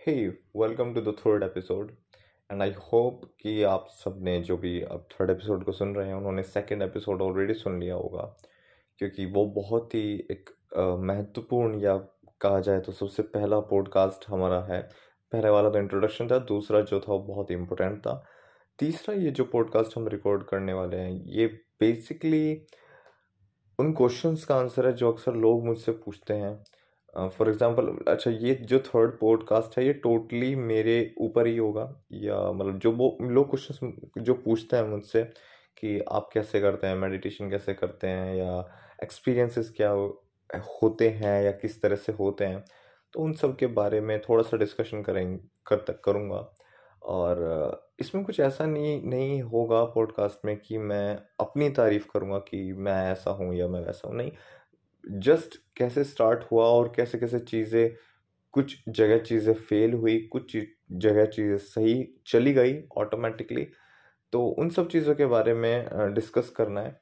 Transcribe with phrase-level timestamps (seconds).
[0.00, 0.12] Hey
[0.56, 1.90] welcome to the third episode
[2.50, 6.14] and I hope कि आप सबने जो भी अब थर्ड एपिसोड को सुन रहे हैं,
[6.14, 8.22] उन्होंने सेकंड एपिसोड ऑलरेडी सुन लिया होगा,
[8.98, 10.50] क्योंकि वो बहुत ही एक
[11.00, 11.96] महत्वपूर्ण या
[12.40, 14.80] कहा जाए तो सबसे पहला पॉडकास्ट हमारा है।
[15.32, 18.22] पहले वाला तो इंट्रोडक्शन था, दूसरा जो था वो बहुत ही इम्पोर्टेंट था।
[18.78, 21.46] तीसरा ये जो पॉडकास्ट हम रिकॉर्ड करने वाले हैं, ये
[21.80, 22.66] बेसिकली
[23.78, 26.58] उन क्वेश्चंस का आंसर है जो अक्सर लोग मुझसे पूछते हैं।
[27.16, 31.82] फॉर uh, एग्ज़ाम्पल अच्छा ये जो थर्ड पॉडकास्ट है ये टोटली मेरे ऊपर ही होगा।
[32.12, 35.22] या मतलब जो वो लोग क्वेश्चन जो पूछते हैं मुझसे
[35.76, 38.64] कि आप कैसे करते हैं मेडिटेशन कैसे करते हैं या
[39.02, 39.90] एक्सपीरियंसेस क्या
[40.72, 42.64] होते हैं या किस तरह से होते हैं
[43.14, 46.48] तो उन सब के बारे में थोड़ा सा डिस्कशन करें कर तक करूँगा।
[47.02, 47.38] और
[48.00, 52.94] इसमें कुछ ऐसा नहीं नहीं होगा पॉडकास्ट में कि मैं अपनी तारीफ़ करूँगा कि मैं
[53.12, 54.30] ऐसा हूँ या मैं वैसा हूँ। नहीं
[55.04, 57.90] जस्ट कैसे स्टार्ट हुआ और कैसे कैसे चीज़ें
[58.54, 60.56] कुछ जगह चीज़ें फेल हुई कुछ
[60.94, 61.94] जगह चीज़ें सही
[62.26, 63.66] चली गई ऑटोमेटिकली
[64.32, 67.00] तो उन सब चीज़ों के बारे में डिस्कस करना है।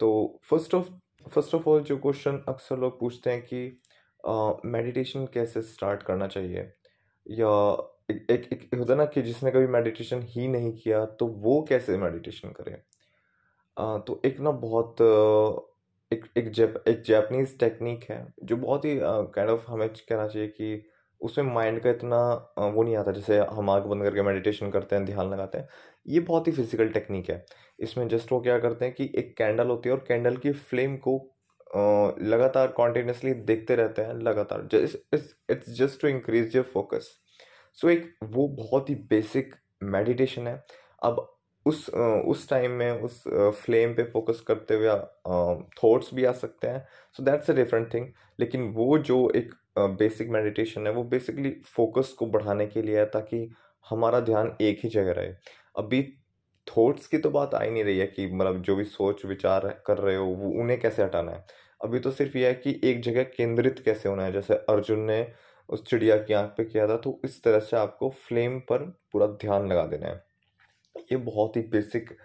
[0.00, 0.88] तो first of
[1.30, 3.82] first of all जो क्वेश्चन अक्सर लोग पूछते हैं कि
[4.66, 6.60] मेडिटेशन uh, कैसे स्टार्ट करना चाहिए?
[7.26, 7.48] या
[8.10, 12.50] एक एक, होता ना कि जिसने कभी मेडिटेशन ही नहीं किया तो वो कैसे मेडिटेशन
[12.52, 12.82] करे?
[13.76, 14.96] आ, तो एक ना बहुत
[16.12, 20.48] एक एक जैप एक जैपनीज टेक्निक है जो बहुत ही काइंड ऑफ़ हमें कहना चाहिए
[20.48, 20.84] कि
[21.20, 22.18] उसमें माइंड का इतना
[22.58, 25.68] uh, वो नहीं आता जैसे हम आँख बंद करके मेडिटेशन करते हैं ध्यान लगाते हैं।
[26.08, 27.44] ये बहुत ही फ़िज़िकल टेक्निक है।
[27.80, 30.96] इसमें जस्ट वो क्या करते हैं कि एक कैंडल होती है और कैंडल की फ्लेम
[30.96, 31.16] को
[31.76, 37.10] uh, लगातार कॉन्टीन्यूसली देखते रहते हैं लगातार। It's just to increase your focus
[37.78, 40.62] so एक वो बहुत ही बेसिक मेडिटेशन है।
[41.02, 41.26] अब
[41.68, 43.22] उस उस टाइम में, उस
[43.64, 44.88] फ्लेम पे फोकस करते हुए
[45.82, 48.06] थॉट्स भी आ सकते हैं। So that's a different thing
[48.38, 53.04] लेकिन वो जो एक बेसिक मेडिटेशन है, वो बेसिकली फोकस को बढ़ाने के लिए है
[53.08, 53.48] ताकि
[53.86, 55.32] हमारा ध्यान एक ही जगह रहे।
[55.76, 56.02] अभी
[56.66, 59.68] थॉट्स की तो बात आ ही नहीं रही है कि मतलब जो भी सोच, विचार
[59.86, 61.44] कर रहे हो, वो उन्हें कैसे हटाना है?
[61.80, 64.32] अभी तो सिर्फ़ यह है कि एक जगह केंद्रित कैसे होना है?
[64.32, 65.26] जैसे अर्जुन ने
[65.68, 69.26] उस चिड़िया की आँख पे किया था तो इस तरह से आपको फ्लेम पर पूरा
[69.42, 70.27] ध्यान लगा देना है।
[71.12, 72.16] ये बहुत ही बेसिक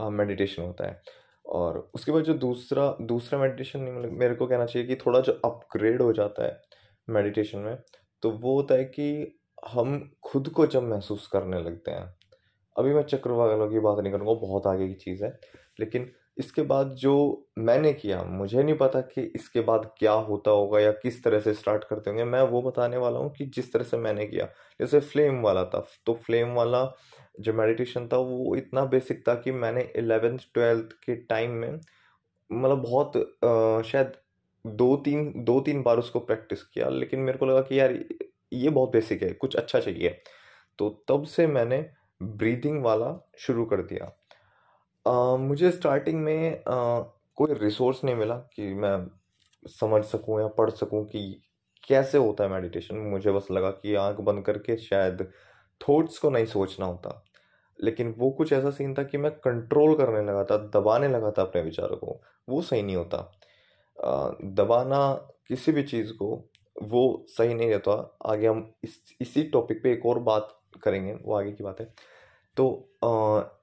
[0.00, 1.00] मेडिटेशन होता है।
[1.46, 5.32] और उसके बाद जो दूसरा दूसरा मेडिटेशन मतलब मेरे को कहना चाहिए कि थोड़ा जो
[5.44, 6.60] अपग्रेड हो जाता है
[7.08, 7.76] मेडिटेशन में
[8.22, 9.38] तो वो होता है कि
[9.68, 12.14] हम खुद को जब महसूस करने लगते हैं।
[12.76, 15.38] अभी मैं चक्रवालों की बात नहीं करूँगा बहुत आगे की चीज़ है,
[15.80, 16.10] लेकिन
[16.40, 17.12] इसके बाद जो
[17.58, 21.54] मैंने किया मुझे नहीं पता कि इसके बाद क्या होता होगा या किस तरह से
[21.54, 24.46] स्टार्ट करते होंगे। मैं वो बताने वाला हूँ कि जिस तरह से मैंने किया।
[24.80, 26.84] जैसे फ्लेम वाला था तो फ्लेम वाला
[27.40, 31.80] जो मेडिटेशन था वो इतना बेसिक था कि मैंने एलेवेंथ ट्वेल्थ के टाइम में
[32.50, 34.12] मतलब बहुत आ, शायद
[34.64, 37.98] दो तीन दो तीन बार उसको प्रैक्टिस किया लेकिन मेरे को लगा कि यार
[38.52, 40.20] ये बहुत बेसिक है कुछ अच्छा चाहिए।
[40.78, 41.84] तो तब से मैंने
[42.22, 44.12] ब्रीदिंग वाला शुरू कर दिया।
[45.06, 47.00] आ, मुझे स्टार्टिंग में आ,
[47.36, 49.06] कोई रिसोर्स नहीं मिला कि मैं
[49.68, 51.42] समझ सकूँ या पढ़ सकूँ कि
[51.88, 55.22] कैसे होता है मेडिटेशन मुझे बस लगा कि आँख बंद करके शायद
[55.80, 57.24] थॉट्स को नहीं सोचना होता।
[57.84, 61.42] लेकिन वो कुछ ऐसा सीन था कि मैं कंट्रोल करने लगा था दबाने लगा था
[61.42, 63.18] अपने विचारों को। वो सही नहीं होता।
[64.44, 65.14] दबाना
[65.48, 66.50] किसी भी चीज़ को
[66.82, 71.34] वो सही नहीं रहता। आगे हम इस इसी टॉपिक पे एक और बात करेंगे वो
[71.34, 71.94] आगे की बात है।
[72.56, 72.68] तो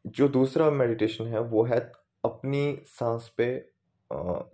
[0.08, 1.80] जो दूसरा मेडिटेशन है, वो है
[2.24, 3.46] अपनी सांस पे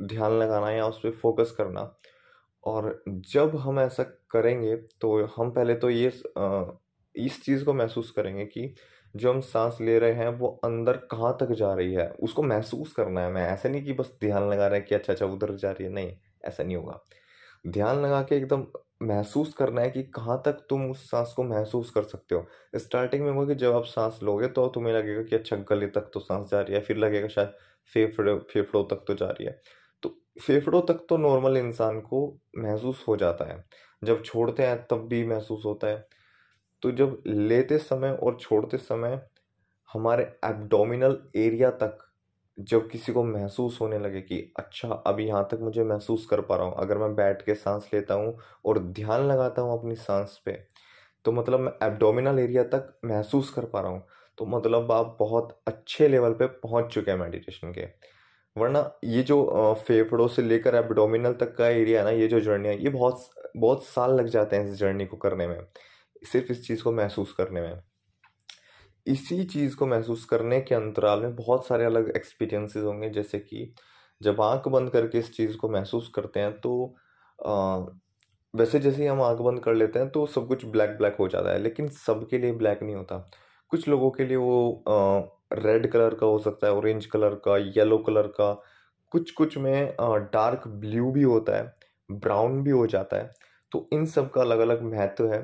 [0.04, 1.94] ध्यान लगाना या उस पर फोकस करना।
[2.64, 6.08] और जब हम ऐसा करेंगे तो हम पहले तो ये
[7.16, 8.74] इस चीज़ को महसूस करेंगे कि
[9.16, 12.10] जो हम सांस ले रहे हैं, वो अंदर कहाँ तक जा रही है?
[12.12, 15.14] उसको महसूस करना है मैं ऐसे नहीं कि बस ध्यान लगा रहे हैं कि अच्छा
[15.14, 16.16] अच्छा उधर जा रही है। नहीं,
[16.46, 17.00] ऐसा नहीं होगा।
[17.68, 18.66] ध्यान लगा के एकदम
[19.04, 23.24] महसूस करना है कि कहाँ तक तुम उस सांस को महसूस कर सकते हो। स्टार्टिंग
[23.24, 26.20] में होगा कि जब आप सांस लोगे तो तुम्हें लगेगा कि अच्छा गले तक तो
[26.20, 27.54] सांस जा रही है, फिर लगेगा शायद
[27.94, 29.62] फेफड़े, फेफड़ों तक तो जा रही है।
[30.04, 30.10] तो
[30.42, 32.28] फेफड़ों तक तो नॉर्मल इंसान को
[32.58, 33.64] महसूस हो जाता है।
[34.04, 36.08] जब छोड़ते हैं तब भी महसूस होता है।
[36.84, 39.22] तो जब लेते समय और छोड़ते समय
[39.94, 41.98] हमारे एब्डोमिनल एरिया तक
[42.58, 46.56] जब किसी को महसूस होने लगे कि अच्छा अभी यहाँ तक मुझे महसूस कर पा
[46.56, 50.40] रहा हूँ, अगर मैं बैठ के सांस लेता हूँ और ध्यान लगाता हूँ अपनी सांस
[50.46, 50.52] पे
[51.26, 54.06] तो मतलब मैं एब्डोमिनल एरिया तक महसूस कर पा रहा हूँ।
[54.38, 57.86] तो मतलब आप बहुत अच्छे लेवल पे पहुँच चुके हैं मेडिटेशन के।
[58.56, 62.68] वरना ये जो फेफड़ों से लेकर एब्डोमिनल तक का एरिया है ना, ये जो जर्नी
[62.68, 65.60] है, ये बहुत बहुत साल लग जाते हैं इस जर्नी को करने में,
[66.24, 67.80] सिर्फ़ इस चीज़ को महसूस करने में।
[69.08, 73.74] इसी चीज़ को महसूस करने के अंतराल में बहुत सारे अलग एक्सपीरियंसेस होंगे जैसे कि
[74.22, 76.96] जब आँख बंद करके इस चीज़ को महसूस करते हैं तो
[77.40, 77.78] आ,
[78.54, 81.28] वैसे जैसे ही हम आँख बंद कर लेते हैं तो सब कुछ ब्लैक ब्लैक हो
[81.28, 83.18] जाता है लेकिन सबके लिए ब्लैक नहीं होता।
[83.72, 84.84] कुछ लोगों के लिए वो
[85.54, 88.54] रेड कलर का हो सकता है ऑरेंज कलर का येलो कलर का
[89.12, 89.96] कुछ कुछ में
[90.34, 91.74] डार्क ब्लू भी होता है
[92.14, 93.32] ब्राउन भी हो जाता है
[93.72, 95.42] तो इन सब का अलग अलग महत्व है।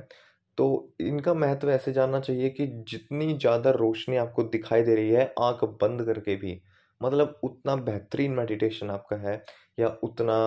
[0.59, 0.65] तो
[1.01, 5.63] इनका महत्व ऐसे जानना चाहिए कि जितनी ज़्यादा रोशनी आपको दिखाई दे रही है आँख
[5.83, 6.61] बंद करके भी
[7.01, 9.44] मतलब उतना बेहतरीन मेडिटेशन आपका है
[9.79, 10.38] या उतना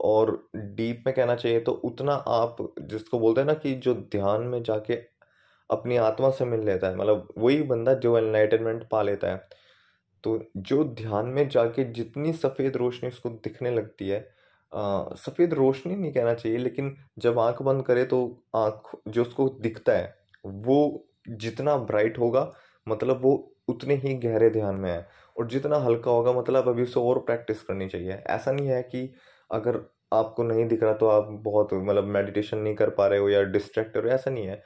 [0.00, 4.42] और डीप में कहना चाहिए तो उतना आप जिसको बोलते हैं ना कि जो ध्यान
[4.46, 4.94] में जाके
[5.70, 9.48] अपनी आत्मा से मिल लेता है मतलब वही बंदा जो एनलाइटनमेंट पा लेता है।
[10.24, 14.20] तो जो ध्यान में जाके जितनी सफ़ेद रोशनी उसको दिखने लगती है
[14.72, 18.18] सफ़ेद रोशनी नहीं कहना चाहिए, लेकिन जब आँख बंद करे तो
[18.56, 20.14] आँख जो उसको दिखता है,
[20.44, 22.50] वो जितना ब्राइट होगा
[22.86, 23.32] मतलब वो
[23.68, 25.06] उतने ही गहरे ध्यान में है,
[25.36, 29.12] और जितना हल्का होगा मतलब अभी उसे और प्रैक्टिस करनी चाहिए। ऐसा नहीं है कि
[29.50, 29.80] अगर
[30.12, 33.42] आपको नहीं दिख रहा तो आप बहुत मतलब मेडिटेशन नहीं कर पा रहे हो या
[33.44, 34.62] डिस्ट्रैक्ट हो, ऐसा नहीं है।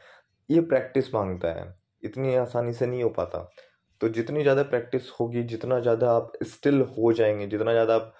[0.49, 3.49] ये प्रैक्टिस माँगता है, इतनी आसानी से नहीं हो पाता।
[4.01, 8.15] तो जितनी ज़्यादा प्रैक्टिस होगी, जितना ज़्यादा आप स्टिल हो जाएँगे, जितना ज़्यादा आप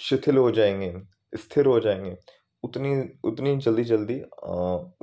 [0.00, 0.92] शिथिल हो जाएँगे,
[1.32, 2.16] स्थिर हो जाएँगे।
[2.64, 4.14] उतनी उतनी जल्दी जल्दी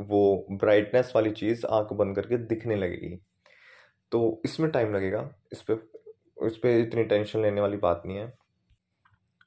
[0.05, 3.15] वो ब्राइटनेस वाली चीज़ आँख बंद करके दिखने लगेगी।
[4.11, 8.31] तो इसमें टाइम लगेगा। इस पर इस पर इतनी टेंशन लेने वाली बात नहीं है।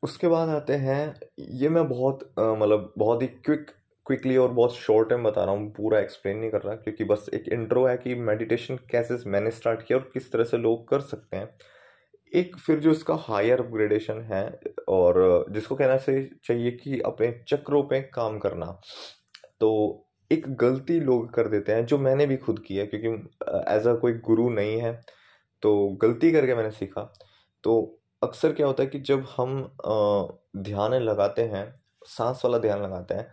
[0.03, 3.71] उसके बाद आते हैं, ये मैं बहुत मतलब बहुत ही क्विक
[4.06, 7.27] क्विकली और बहुत शॉर्ट टाइम बता रहा हूँ, पूरा एक्सप्लेन नहीं कर रहा, क्योंकि बस
[7.35, 11.01] एक इंट्रो है कि मेडिटेशन कैसे मैंने स्टार्ट किया और किस तरह से लोग कर
[11.03, 11.49] सकते हैं।
[12.35, 14.45] एक फिर जो इसका हायर अपग्रेडेशन है
[14.89, 18.67] और जिसको कहना चाहिए कि अपने चक्रों पे काम करना
[19.61, 19.71] तो
[20.31, 23.09] एक गलती लोग कर देते हैं, जो मैंने भी खुद की है, क्योंकि
[23.75, 24.93] एज अ कोई गुरु नहीं है
[25.63, 27.03] तो गलती करके मैंने सीखा।
[27.65, 29.57] तो अक्सर क्या होता है कि जब हम
[30.59, 31.65] ध्यान लगाते हैं,
[32.07, 33.27] सांस वाला ध्यान लगाते हैं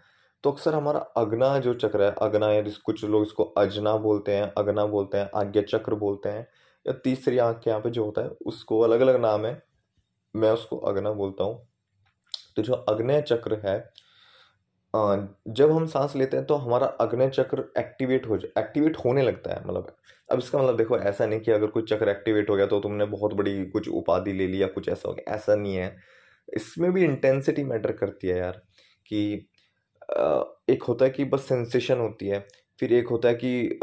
[0.44, 4.36] तो अक्सर हमारा अग्ना जो चक्र है, अग्ना या जिस कुछ लोग इसको अजना बोलते
[4.36, 6.47] हैं, अग्ना बोलते हैं, आज्ञा चक्र बोलते हैं
[6.86, 9.62] या तीसरी आँख के यहाँ पे जो होता है, उसको अलग अलग नाम है।
[10.33, 11.68] मैं उसको अग्ना बोलता हूँ।
[12.56, 13.80] तो जो अग्नय चक्र है
[14.94, 19.54] जब हम सांस लेते हैं तो हमारा अग्नय चक्र एक्टिवेट हो जाए एक्टिवेट होने लगता
[19.54, 19.95] है मतलब।
[20.30, 23.06] अब इसका मतलब देखो, ऐसा नहीं कि अगर कोई चक्र एक्टिवेट हो गया तो तुमने
[23.07, 25.95] बहुत बड़ी कुछ उपाधि ले ली या कुछ ऐसा हो गया, ऐसा नहीं है।
[26.50, 28.62] इसमें भी इंटेंसिटी मैटर करती है यार,
[29.06, 29.33] कि
[30.69, 32.45] एक होता है कि बस सेंसेशन होती है,
[32.80, 33.80] फिर एक होता है कि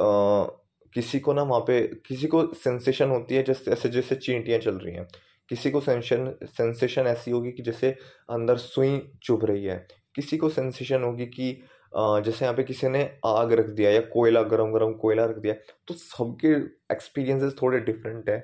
[0.95, 4.75] किसी को ना वहाँ पे, किसी को सेंसेशन होती है जैसे, ऐसे जैसे चींटियाँ चल
[4.77, 5.07] रही हैं।
[5.51, 7.91] किसी को सेंशन सेंसेशन ऐसी होगी कि जैसे
[8.31, 11.53] अंदर सुई चुभ रही है। किसी को सेंसेशन होगी कि
[11.93, 15.55] जैसे यहाँ पे किसी ने आग रख दिया या कोयला गरम गरम कोयला रख दिया
[15.89, 16.49] तो सबके
[16.93, 18.39] एक्सपीरियंसेस थोड़े डिफरेंट है।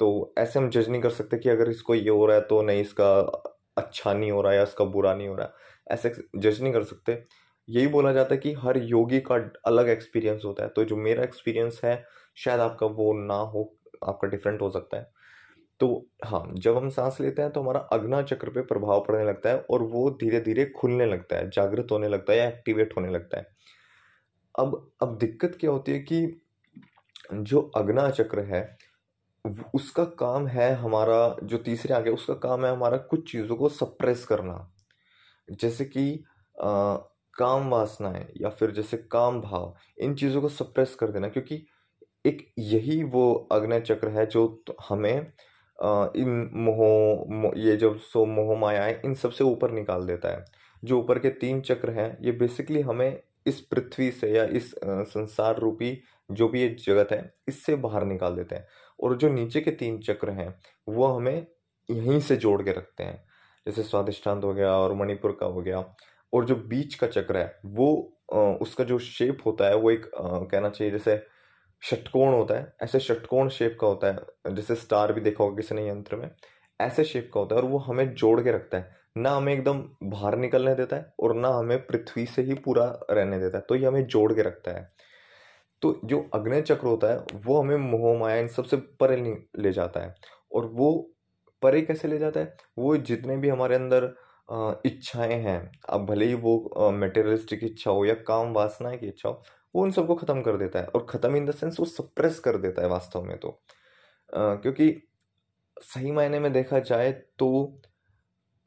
[0.00, 2.62] तो ऐसे हम जज नहीं कर सकते कि अगर इसको ये हो रहा है तो
[2.62, 3.14] नहीं, इसका
[3.78, 6.84] अच्छा नहीं हो रहा या इसका बुरा नहीं हो रहा। है ऐसे जज नहीं कर
[6.84, 7.14] सकते।
[7.68, 9.34] यही बोला जाता है कि हर योगी का
[9.66, 12.04] अलग एक्सपीरियंस होता है। तो जो मेरा एक्सपीरियंस है,
[12.36, 13.72] शायद आपका वो ना हो,
[14.04, 15.10] आपका डिफरेंट हो सकता है।
[15.80, 19.50] तो हाँ जब हम सांस लेते हैं तो हमारा अग्ना चक्र पे प्रभाव पड़ने लगता
[19.50, 23.10] है और वो धीरे धीरे खुलने लगता है, जागृत होने लगता है या एक्टिवेट होने
[23.10, 23.46] लगता है।
[24.54, 26.40] अब अब दिक्कत क्या होती है कि
[27.32, 28.78] जो अग्ना चक्र है
[29.74, 34.24] उसका काम है हमारा, जो तीसरे आगे, उसका काम है हमारा कुछ चीज़ों को सप्रेस
[34.24, 34.72] करना।
[35.48, 36.24] जैसे कि
[37.38, 41.64] काम वासनाएँ या फिर जैसे काम भाव, इन चीज़ों को सप्रेस कर देना, क्योंकि
[42.24, 45.32] एक यही वो अग्नि चक्र है जो हमें
[46.16, 50.44] इन मोह ये जो सो, मोह माया है, इन सबसे ऊपर निकाल देता है।
[50.82, 55.58] जो ऊपर के तीन चक्र हैं, ये बेसिकली हमें इस पृथ्वी से या इस संसार
[55.58, 55.98] रूपी
[56.30, 58.66] जो भी ये जगत है, इससे बाहर निकाल देते हैं।
[58.98, 60.54] और जो नीचे के तीन चक्र हैं,
[60.88, 61.46] वो हमें
[61.88, 63.22] यहीं से जोड़ के रखते हैं।
[63.66, 65.80] जैसे स्वादिष्टांत हो गया और मणिपुर का हो गया।
[66.32, 70.68] और जो बीच का चक्र है, वो उसका जो शेप होता है, वो एक कहना
[70.68, 71.22] चाहिए जैसे
[71.82, 75.74] षटकोण होता है, ऐसे षटकोण शेप का होता है, जैसे स्टार भी देखा होगा किसी
[75.74, 76.30] ने यंत्र में,
[76.80, 79.82] ऐसे शेप का होता है और वो हमें जोड़ के रखता है। ना हमें एकदम
[80.04, 83.74] बाहर निकलने देता है और ना हमें पृथ्वी से ही पूरा रहने देता है तो
[83.74, 84.90] ये हमें जोड़ के रखता है।
[85.82, 89.16] तो जो अग्नि चक्र होता है, वो हमें मोह माया इन सबसे परे
[89.58, 90.14] ले जाता है।
[90.54, 90.90] और वो
[91.62, 92.56] परे कैसे ले जाता है?
[92.78, 94.14] वो जितने भी हमारे अंदर
[94.48, 99.42] इच्छाएँ हैं। अब भले ही वो मेटेरियलिस्टिक इच्छा हो या काम वासना की इच्छा हो
[99.74, 102.56] वो उन सबको ख़त्म कर देता है और ख़त्म इन द सेंस वो सप्रेस कर
[102.58, 103.48] देता है वास्तव में तो।
[104.30, 104.90] आ, क्योंकि
[105.76, 107.48] सही मायने में देखा जाए तो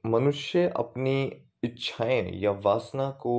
[0.03, 1.23] मनुष्य अपनी
[1.63, 3.33] इच्छाएँ या वासना को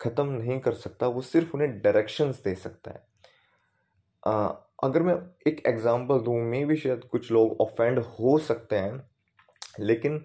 [0.00, 3.06] ख़त्म नहीं कर सकता वो सिर्फ़ उन्हें डायरेक्शंस दे सकता है।
[4.22, 4.48] आ,
[4.84, 5.14] अगर मैं
[5.46, 9.00] एक एग्जांपल दूँ मे भी शायद कुछ लोग ऑफेंड हो सकते हैं
[9.80, 10.24] लेकिन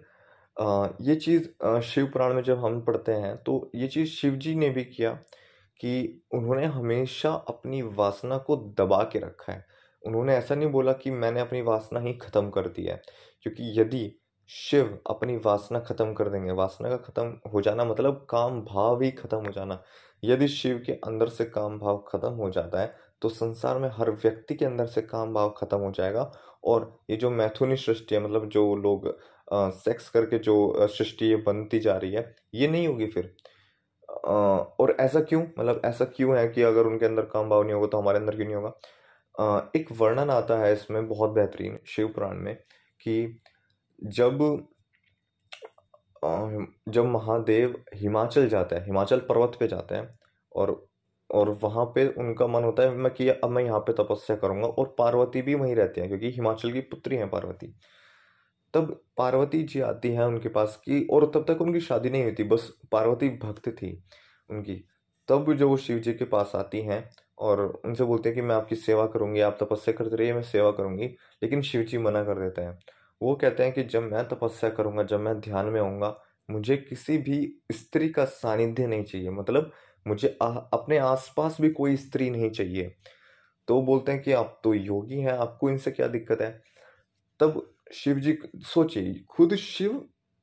[0.57, 1.47] ये चीज़
[1.83, 5.11] शिव पुराण में जब हम पढ़ते हैं तो ये चीज़ शिव जी ने भी किया
[5.79, 9.65] कि उन्होंने हमेशा अपनी वासना को दबा के रखा है।
[10.03, 13.01] उन्होंने ऐसा नहीं बोला कि मैंने अपनी वासना ही ख़त्म कर दी है,
[13.45, 14.11] क्योंकि यदि
[14.49, 19.11] शिव अपनी वासना ख़त्म कर देंगे, वासना का ख़त्म हो जाना मतलब काम भाव ही
[19.13, 19.81] ख़त्म हो जाना।
[20.23, 24.11] यदि शिव के अंदर से काम भाव ख़त्म हो जाता है तो संसार में हर
[24.13, 26.31] व्यक्ति के अंदर से काम भाव ख़त्म हो जाएगा
[26.63, 29.07] और ये जो मैथुनी सृष्टि है मतलब जो लोग
[29.53, 33.35] सेक्स करके जो सृष्टि बनती जा रही है ये नहीं होगी फिर।
[34.27, 34.31] आ,
[34.79, 35.43] और ऐसा क्यों?
[35.59, 38.35] मतलब ऐसा क्यों है कि अगर उनके अंदर काम भाव नहीं होगा तो हमारे अंदर
[38.35, 39.69] क्यों नहीं होगा?
[39.75, 42.55] एक वर्णन आता है इसमें बहुत बेहतरीन शिव पुराण में
[43.01, 43.41] कि
[44.01, 44.39] जब
[46.89, 50.19] जब महादेव हिमाचल जाता है हिमाचल पर्वत पे जाते हैं
[50.55, 50.71] और
[51.29, 54.67] और वहाँ पे उनका मन होता है मैं कि अब मैं यहाँ पे तपस्या करूँगा
[54.67, 57.67] और पार्वती भी वहीं रहती हैं क्योंकि हिमाचल की पुत्री हैं पार्वती।
[58.73, 62.33] तब पार्वती जी आती हैं उनके पास की और तब तक उनकी शादी नहीं हुई
[62.39, 63.91] थी बस पार्वती भक्त थी
[64.49, 64.75] उनकी।
[65.29, 67.03] तब जो वो शिव जी के पास आती हैं
[67.39, 70.71] और उनसे बोलते हैं कि मैं आपकी सेवा करूँगी आप तपस्या करते रहिए मैं सेवा
[70.71, 71.05] करूँगी
[71.43, 72.77] लेकिन शिव जी मना कर देते हैं।
[73.21, 76.15] वो कहते हैं कि जब मैं तपस्या करूँगा जब मैं ध्यान में आऊँगा
[76.49, 77.39] मुझे किसी भी
[77.71, 79.71] स्त्री का सानिध्य नहीं चाहिए मतलब
[80.07, 82.95] मुझे आ, अपने आसपास भी कोई स्त्री नहीं चाहिए।
[83.67, 86.51] तो बोलते हैं कि आप तो योगी हैं आपको इनसे क्या दिक्कत है?
[87.39, 89.91] तब शिव जी सोचिए, खुद शिव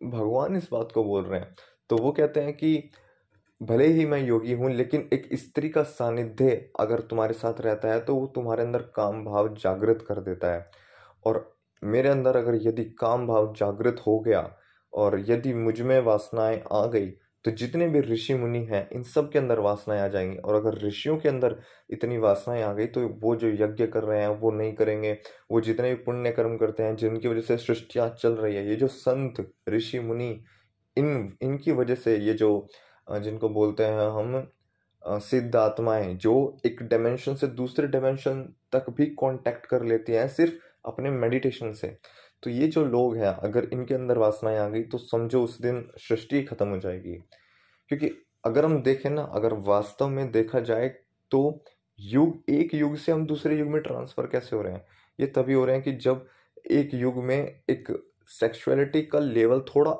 [0.01, 1.55] भगवान इस बात को बोल रहे हैं।
[1.91, 2.91] तो वो कहते हैं कि,
[3.61, 8.01] भले ही मैं योगी हूँ, लेकिन एक स्त्री का सानिध्य अगर तुम्हारे साथ रहता है
[8.01, 10.71] तो वो तुम्हारे अंदर काम भाव जागृत कर देता है।
[11.27, 14.41] और मेरे अंदर अगर यदि काम भाव जागृत हो गया,
[14.93, 17.11] और यदि मुझमें वासनाएँ आ गई
[17.45, 20.79] तो जितने भी ऋषि मुनि हैं, इन सब के अंदर वासनाएँ आ जाएँगी। और अगर
[20.87, 21.57] ऋषियों के अंदर
[21.91, 25.13] इतनी वासनाएँ आ गई तो वो जो यज्ञ कर रहे हैं, वो नहीं करेंगे।
[25.51, 28.77] वो जितने भी पुण्य कर्म करते हैं, जिनकी वजह से सृष्टियाँ चल रही है, ये
[28.77, 30.31] जो संत, ऋषि मुनि,
[30.97, 32.69] इन, इनकी वजह से ये जो
[33.09, 34.47] जिनको बोलते हैं हम
[35.21, 36.33] सिद्ध आत्माएँ जो
[36.67, 38.43] एक डायमेंशन से दूसरे डायमेंशन
[38.73, 40.55] तक भी कांटेक्ट कर लेती हैं, सिर्फ़
[40.87, 41.97] अपने मेडिटेशन से।
[42.43, 45.85] तो ये जो लोग हैं, अगर इनके अंदर वासनाएँ आ गई तो समझो उस दिन
[45.99, 47.15] सृष्टि खत्म हो जाएगी।
[47.91, 48.11] क्योंकि
[48.45, 50.89] अगर हम देखें ना, अगर वास्तव में देखा जाए
[51.31, 51.63] तो
[51.99, 54.85] युग, एक युग से हम दूसरे युग में ट्रांसफ़र कैसे हो रहे हैं?
[55.19, 56.27] ये तभी हो रहे हैं कि जब
[56.71, 57.37] एक युग में
[57.71, 57.89] एक
[58.31, 59.95] सेक्सुअलिटी का लेवल थोड़ा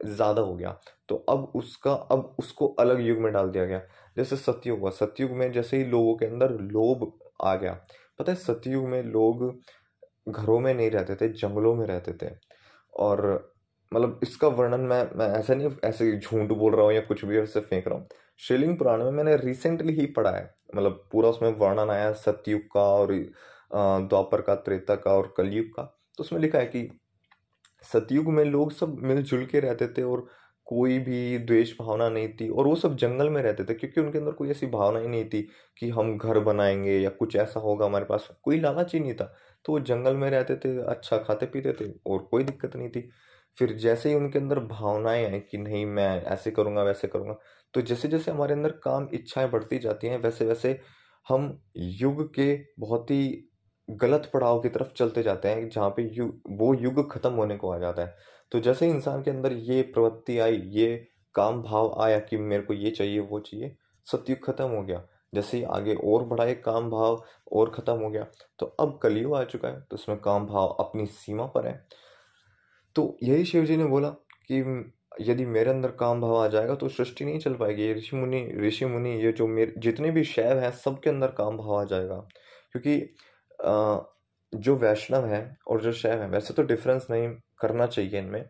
[0.00, 0.70] ज़्यादा हो गया
[1.08, 3.80] तो अब उसका, अब उसको अलग युग में डाल दिया गया।
[4.16, 7.12] जैसे सतयुग हुआ, सतयुग में जैसे ही लोगों के अंदर लोभ
[7.42, 7.72] आ गया।
[8.18, 9.44] पता है, सतयुग में लोग
[10.28, 12.34] घरों में नहीं रहते थे, जंगलों में रहते थे।
[12.94, 13.52] और
[13.92, 17.38] मतलब इसका वर्णन मैं मैं ऐसा नहीं, ऐसे झूठ बोल रहा हूँ या कुछ भी
[17.38, 21.50] ऐसे फेंक रहा हूँ। शिवलिंग पुराण में मैंने रिसेंटली ही पढ़ा है। मतलब पूरा उसमें
[21.58, 23.12] वर्णन आया सतयुग का और
[23.74, 25.82] द्वापर का, त्रेता का और कलयुग का।
[26.18, 26.88] तो उसमें लिखा है कि
[27.92, 30.26] सतयुग में लोग सब मिलजुल के रहते थे और
[30.66, 34.18] कोई भी द्वेष भावना नहीं थी और वो सब जंगल में रहते थे क्योंकि उनके
[34.18, 35.42] अंदर कोई ऐसी भावना ही नहीं थी
[35.78, 39.34] कि हम घर बनाएँगे या कुछ ऐसा होगा हमारे पास। कोई लालच ही नहीं था।
[39.66, 43.08] तो वो जंगल में रहते थे अच्छा खाते पीते थे और कोई दिक्कत नहीं थी।
[43.58, 47.36] फिर जैसे ही उनके अंदर भावनाएँ आई कि नहीं, मैं ऐसे करूँगा, वैसे करूँगा
[47.74, 50.78] तो जैसे जैसे हमारे अंदर काम इच्छाएँ बढ़ती जाती हैं वैसे वैसे
[51.26, 53.48] हम युग के बहुत ही
[53.88, 57.70] गलत पड़ाव की तरफ़ चलते जाते हैं, जहाँ पे युग वो युग खत्म होने को
[57.72, 58.16] आ जाता है।
[58.52, 60.96] तो जैसे इंसान के अंदर ये प्रवृत्ति आई, ये
[61.34, 65.56] काम भाव आया कि मेरे को ये चाहिए, वो चाहिए, सतयुग खत्म हो गया। जैसे
[65.56, 68.26] ही आगे और बढ़ाए काम भाव, और ख़त्म हो गया
[68.58, 71.80] तो अब कलयुग आ चुका है तो उसमें काम भाव अपनी सीमा पर है।
[72.96, 74.08] तो यही शिव जी ने बोला
[74.50, 74.92] कि
[75.22, 78.86] यदि मेरे अंदर काम भाव आ जाएगा तो सृष्टि नहीं चल पाएगी। ऋषि मुनि ऋषि
[78.86, 82.16] मुनि, ये जो मेरे, जितने भी शैव हैं, सबके अंदर काम भाव आ जाएगा।
[82.72, 82.98] क्योंकि
[84.52, 87.28] जो वैष्णव है और जो शैव है, वैसे तो डिफरेंस नहीं
[87.60, 88.44] करना चाहिए इनमें,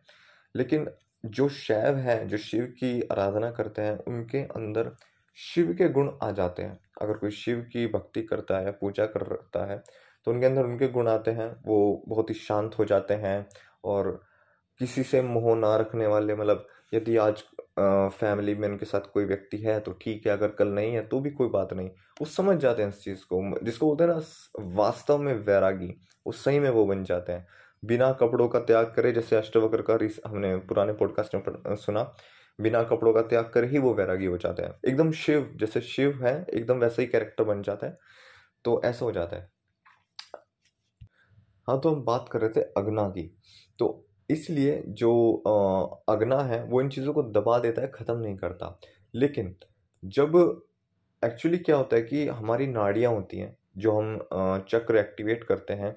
[0.54, 0.88] लेकिन
[1.25, 4.90] जो शैव है, जो शिव की आराधना करते हैं, उनके अंदर
[5.38, 9.64] शिव के गुण आ जाते हैं। अगर कोई शिव की भक्ति करता है, पूजा करता
[9.66, 9.83] है
[10.26, 13.47] तो उनके अंदर उनके गुण आते हैं, वो बहुत ही शांत हो जाते हैं
[13.85, 14.11] और
[14.81, 17.43] किसी से मोह ना रखने वाले मतलब यदि आज
[17.78, 21.21] फैमिली में उनके साथ कोई व्यक्ति है तो ठीक है, अगर कल नहीं है तो
[21.21, 21.88] भी कोई बात नहीं।
[22.21, 25.95] वो समझ जाते हैं इस चीज़ को, जिसको बोलते हैं ना वास्तव में वैरागी,
[26.26, 27.47] वो सही में वो बन जाते हैं।
[27.83, 32.12] बिना कपड़ों का त्याग करे, जैसे अष्टवक्र का हमने पुराने पॉडकास्ट में सुना
[32.58, 36.25] बिना कपड़ों का त्याग कर ही वो वैरागी हो जाते हैं। एकदम शिव, जैसे शिव
[36.25, 37.98] है, एकदम वैसा ही कैरेक्टर बन जाता है
[38.64, 39.50] तो ऐसा हो जाता है।
[41.68, 43.22] हाँ तो हम बात कर रहे थे अग्ना की।
[43.78, 45.12] तो इसलिए जो
[46.08, 48.78] अग्ना है, वो इन चीज़ों को दबा देता है, ख़त्म नहीं करता।
[49.14, 49.54] लेकिन
[50.02, 50.62] जब
[51.22, 54.18] एक्चुअली क्या होता है कि हमारी नाड़ियाँ होती हैं, जो हम
[54.68, 55.92] चक्र एक्टिवेट करते हैं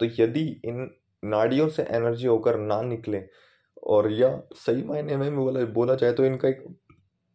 [0.00, 0.90] तो यदि इन
[1.22, 3.18] नाड़ियों से एनर्जी होकर ना निकले
[3.82, 6.64] और या सही मायने में बोला बोला जाए तो इनका एक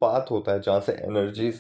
[0.01, 1.51] पाथ होता है जहाँ से एनर्जी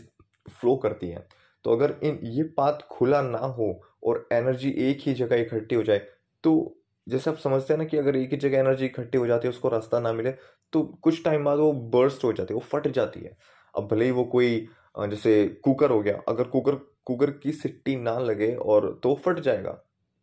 [0.49, 1.27] फ्लो करती है।
[1.65, 3.69] तो अगर इन, ये पाथ खुला ना हो
[4.03, 6.01] और एनर्जी एक ही जगह इकट्ठी हो जाए
[6.43, 6.73] तो
[7.07, 9.49] जैसे आप समझते हैं ना कि अगर एक ही जगह एनर्जी इकट्ठी हो जाती है,
[9.49, 10.31] उसको रास्ता ना मिले
[10.73, 13.37] तो कुछ टाइम बाद वो बर्स्ट हो जाती है, वो फट जाती है।
[13.75, 14.67] अब भले ही वो कोई
[14.99, 16.75] जैसे कुकर हो गया, अगर कुकर
[17.05, 19.71] कुकर की सिट्टी ना लगे और तो फट जाएगा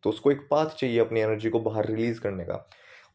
[0.03, 2.67] तो उसको एक पाथ चाहिए अपनी एनर्जी को बाहर रिलीज़ करने का।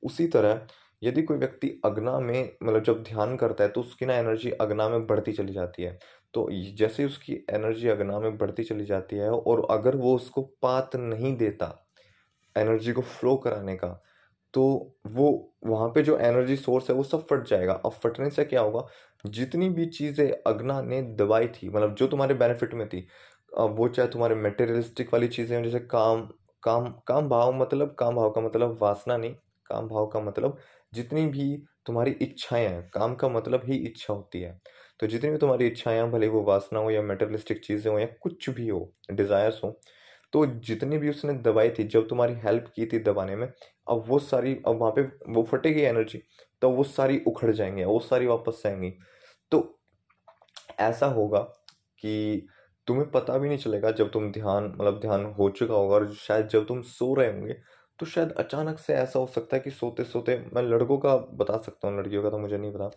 [0.02, 0.66] उसी तरह
[1.02, 4.88] यदि कोई व्यक्ति अग्ना में मतलब जब ध्यान करता है तो उसकी ना एनर्जी अग्ना
[4.88, 5.99] में बढ़ती चली जाती है।
[6.35, 10.97] तो जैसे उसकी एनर्जी अग्ना में बढ़ती चली जाती है और अगर वो उसको पात
[10.97, 11.66] नहीं देता,
[12.57, 13.88] एनर्जी को फ्लो कराने का
[14.54, 14.62] तो
[15.09, 18.61] वो, वहाँ पे जो एनर्जी सोर्स है, वो सब फट जाएगा। अब फटने से क्या
[18.62, 18.87] होगा?
[19.25, 23.07] जितनी भी चीज़ें अग्ना ने दबाई थी मतलब जो तुम्हारे बेनिफिट में थी
[23.52, 26.23] वो चाहे तुम्हारे मेटेरियलिस्टिक वाली चीज़ें हैं, जैसे काम
[26.62, 29.35] काम काम भाव मतलब काम भाव का मतलब वासना नहीं,
[29.71, 30.59] काम भाव का मतलब
[30.92, 31.56] जितनी भी
[31.87, 34.59] तुम्हारी इच्छाएँ हैं, काम का मतलब ही इच्छा होती है।
[35.00, 38.49] तो जितनी भी तुम्हारी इच्छाएँ भले वो वासना हो या मेटेरियलिस्टिक चीज़ें हो या कुछ
[38.50, 38.80] भी हो
[39.11, 39.78] डिज़ायर्स हो
[40.32, 43.47] तो जितनी भी उसने दवाई थी, जब तुम्हारी हेल्प की थी दबाने में,
[43.88, 46.23] अब वो सारी, अब वहाँ पे वो फटेगी एनर्जी
[46.62, 48.92] तो वो सारी उखड़ जाएँगे, वो सारी वापस आएँगी।
[49.52, 49.78] तो
[50.80, 51.38] ऐसा होगा
[52.00, 52.47] कि
[52.87, 56.49] तुम्हें पता भी नहीं चलेगा जब तुम ध्यान मतलब ध्यान हो चुका होगा और शायद
[56.49, 57.56] जब तुम सो रहे होंगे
[58.00, 61.57] तो शायद अचानक से ऐसा हो सकता है कि सोते सोते मैं लड़कों का बता
[61.59, 62.88] सकता हूँ लड़कियों का तो मुझे नहीं पता।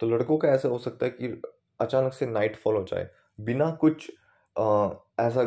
[0.00, 1.40] तो लड़कों का ऐसा हो सकता है कि
[1.80, 3.08] अचानक से नाइट फॉल हो जाए।
[3.40, 4.10] बिना कुछ
[4.56, 4.88] आ,
[5.20, 5.42] ऐसा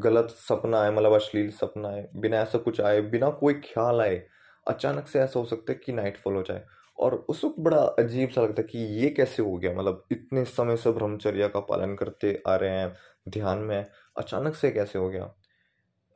[0.00, 4.22] गलत सपना आए मतलब अश्लील सपना आए बिना ऐसा कुछ आए बिना कोई ख्याल आए
[4.66, 6.64] अचानक से ऐसा हो सकता है कि नाइट फॉल हो जाए।
[6.98, 9.72] और उस वक्त बड़ा अजीब सा लगता है कि ये कैसे हो गया?
[9.74, 12.92] मतलब इतने समय से ब्रह्मचर्या का पालन करते आ रहे हैं
[13.28, 13.86] ध्यान में
[14.18, 15.34] अचानक से कैसे हो गया?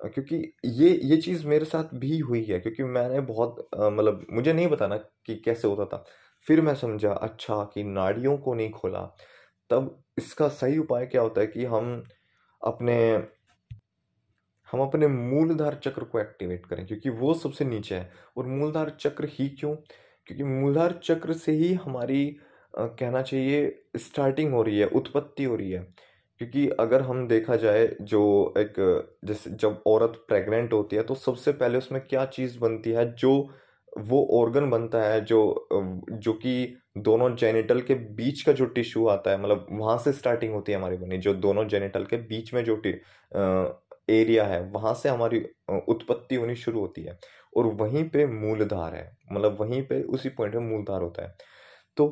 [0.04, 4.68] क्योंकि ये ये चीज़ मेरे साथ भी हुई है, क्योंकि मैंने बहुत मतलब मुझे नहीं
[4.68, 4.96] बताना
[5.26, 6.04] कि कैसे होता था।
[6.46, 9.00] फिर मैं समझा अच्छा कि नाड़ियों को नहीं खोला।
[9.70, 12.02] तब इसका सही उपाय क्या होता है कि हम
[12.62, 12.96] अपने
[14.68, 19.28] हम अपने मूलधार चक्र को एक्टिवेट करें, क्योंकि वो सबसे नीचे है। और मूलधार चक्र
[19.32, 19.74] ही क्यों?
[20.26, 22.26] क्योंकि मूलधार चक्र से ही हमारी
[22.74, 25.86] कहना चाहिए स्टार्टिंग हो रही है, उत्पत्ति हो रही है।
[26.40, 28.22] क्योंकि अगर हम देखा जाए जो
[28.58, 28.74] एक,
[29.24, 33.50] जैसे जब औरत प्रेग्नेंट होती है तो सबसे पहले उसमें क्या चीज़ बनती है, जो
[34.00, 35.68] वो ऑर्गन बनता है, जो
[36.12, 40.52] जो कि दोनों जेनिटल के बीच का जो टिश्यू आता है मतलब वहाँ से स्टार्टिंग
[40.54, 42.80] होती है हमारी बनी जो दोनों जेनिटल के बीच में जो
[44.10, 45.38] एरिया है, वहाँ से हमारी
[45.88, 47.18] उत्पत्ति होनी शुरू होती है।
[47.56, 51.36] और वहीं पे मूलधार है मतलब वहीं पे उसी पॉइंट में मूलधार होता है।
[51.96, 52.06] तो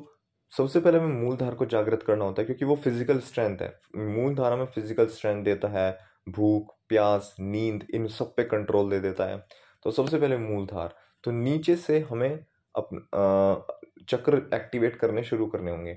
[0.53, 4.57] सबसे पहले हमें मूलधार को जागृत करना होता है, क्योंकि वो फ़िज़िकल स्ट्रेंथ है। मूलधारा
[4.57, 9.45] में फ़िज़िकल स्ट्रेंथ देता है, भूख, प्यास, नींद, इन सब पे कंट्रोल दे देता है।
[9.85, 12.31] तो सबसे पहले मूलधार तो नीचे से हमें
[12.75, 13.65] अपन
[14.09, 15.97] चक्र एक्टिवेट करने शुरू करने होंगे।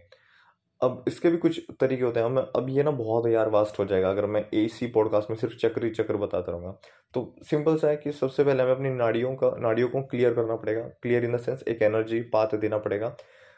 [0.81, 3.85] अब इसके भी कुछ तरीके होते हैं। मैं अब ये ना बहुत यार वास्ट हो
[3.85, 6.71] जाएगा। अगर मैं ए सी पॉडकास्ट में सिर्फ़ चक्र ही चक्र बताता रहूँगा।
[7.13, 10.55] तो सिंपल सा है कि सबसे पहले हमें अपनी नाड़ियों का, नाड़ियों को क्लियर करना
[10.55, 13.15] पड़ेगा। क्लियर इन द सेंस एक एनर्जी पाथ देना पड़ेगा।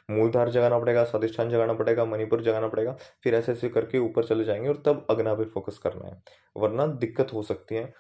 [0.09, 4.43] मूलधार जगाना पड़ेगा स्वादिष्ठान जगाना पड़ेगा, मणिपुर जगाना पड़ेगा, फिर ऐसे ऐसे करके ऊपर चले
[4.43, 6.21] जाएँगे और तब अग्ना पे फोकस करना है।
[6.57, 7.93] वरना दिक्कत हो सकती है।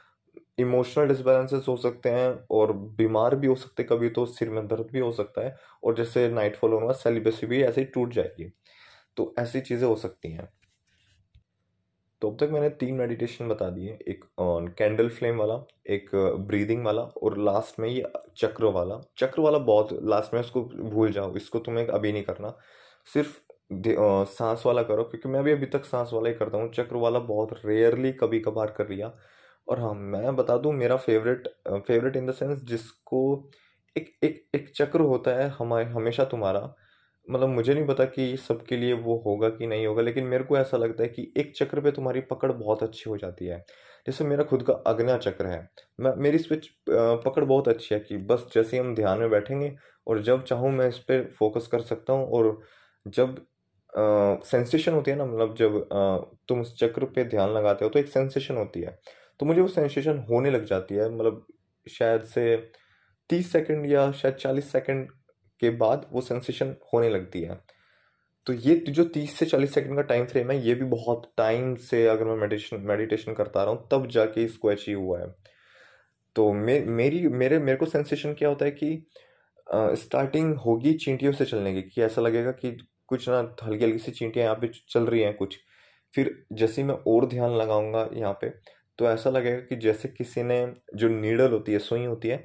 [0.59, 4.67] इमोशनल डिसबैलेंसेस हो सकते हैं और बीमार भी हो सकते हैं, कभी तो सिर में
[4.67, 8.13] दर्द भी हो सकता है और जैसे नाइट फॉल होने सेलिबेसी भी ऐसे ही टूट
[8.13, 8.51] जाएगी।
[9.17, 10.49] तो ऐसी चीज़ें हो सकती हैं।
[12.21, 14.23] तो अब तक मैंने तीन मेडिटेशन बता दिए। एक
[14.77, 15.55] कैंडल फ्लेम वाला,
[15.89, 16.09] एक
[16.47, 18.03] ब्रीदिंग वाला और लास्ट में ये
[18.37, 22.57] चक्र वाला। चक्र वाला बहुत लास्ट में उसको भूल जाओ, इसको तुम्हें अभी नहीं करना।
[23.07, 23.37] सिर्फ़
[24.29, 27.19] सांस वाला करो, क्योंकि मैं भी अभी तक सांस वाला ही करता हूँ। चक्र वाला
[27.21, 29.11] बहुत रेयरली कभी कभार कर लिया।
[29.67, 31.47] और हाँ मैं बता दूँ, मेरा favourite
[31.87, 33.49] favourite in the sense जिसको
[33.95, 36.59] एक एक एक चक्र होता है हमारे, हमेशा तुम्हारा।
[37.29, 40.57] मतलब मुझे नहीं पता कि सबके लिए वो होगा कि नहीं होगा लेकिन मेरे को
[40.57, 43.57] ऐसा लगता है कि एक चक्र पे तुम्हारी पकड़ बहुत अच्छी हो जाती है।
[44.07, 46.61] जैसे मेरा खुद का अग्नि चक्र है। मैं मेरी इस पर
[47.25, 49.75] पकड़ बहुत अच्छी है कि बस जैसे हम ध्यान में बैठेंगे
[50.07, 52.59] और जब चाहूँ मैं इस पर फोकस कर सकता हूँ और
[53.05, 53.45] जब
[54.45, 57.99] सेंसेशन होती है ना मतलब जब आ, तुम उस चक्र पे ध्यान लगाते हो तो
[57.99, 58.97] एक सेंसेशन होती है।
[59.39, 61.45] तो मुझे वो सेंसेशन होने लग जाती है मतलब
[61.87, 62.55] शायद से
[63.29, 65.11] तीस सेकंड या शायद चालीस सेकंड
[65.61, 67.59] के बाद वो सेंसेशन होने लगती है।
[68.47, 71.73] तो ये जो तीस से चालीस सेकंड का टाइम फ्रेम है ये भी बहुत टाइम
[71.83, 75.27] से अगर मैं मेडिटेशन मेडिटेशन करता रहा हूँ तब जाके इसको अचीव हुआ है।
[76.35, 79.07] तो मे, मेरी मेरे मेरे को सेंसेशन क्या होता है कि
[79.97, 82.71] स्टार्टिंग होगी चींटियों से चलने की कि ऐसा लगेगा कि
[83.07, 85.57] कुछ ना हल्की हल्की सी चींटियाँ यहाँ पे चल रही हैं कुछ।
[86.13, 88.49] फिर जैसे मैं और ध्यान लगाऊँगा यहाँ पे
[88.99, 90.65] तो ऐसा लगेगा कि जैसे किसी ने
[90.95, 92.37] जो नीडल होती है सुई होती है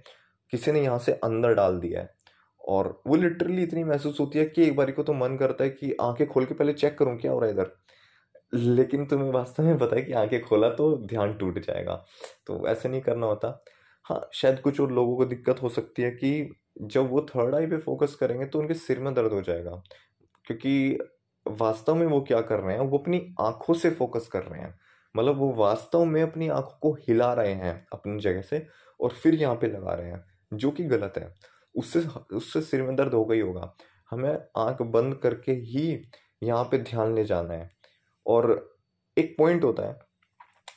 [0.53, 2.11] किसी ने यहाँ से अंदर डाल दिया है।
[2.69, 5.71] और वो लिटरली इतनी महसूस होती है कि एक बारी को तो मन करता है
[5.71, 7.71] कि आँखें खोल के पहले चेक करूँ क्या हो रहा है इधर।
[8.55, 12.05] लेकिन तुम्हें वास्तव में पता है कि आँखें खोला तो ध्यान टूट जाएगा।
[12.47, 13.65] तो ऐसे नहीं करना होता।
[14.05, 17.67] हाँ शायद कुछ और लोगों को दिक्कत हो सकती है कि जब वो थर्ड आई
[17.67, 19.83] पे फोकस करेंगे तो उनके सिर में दर्द हो जाएगा।
[20.47, 20.99] क्योंकि
[21.47, 24.79] वास्तव में वो क्या कर रहे हैं, वो अपनी आँखों से फोकस कर रहे हैं।
[25.17, 28.67] मतलब वो वास्तव में अपनी आँखों को हिला रहे हैं अपनी जगह से
[29.01, 31.35] और फिर यहाँ पे लगा रहे हैं, जो कि गलत है।
[31.75, 32.01] उससे
[32.33, 33.75] उससे सिर में दर्द होगा ही होगा।
[34.11, 35.87] हमें आँख बंद करके ही
[36.43, 37.71] यहाँ पे ध्यान ले जाना है।
[38.27, 38.51] और
[39.17, 39.99] एक पॉइंट होता है,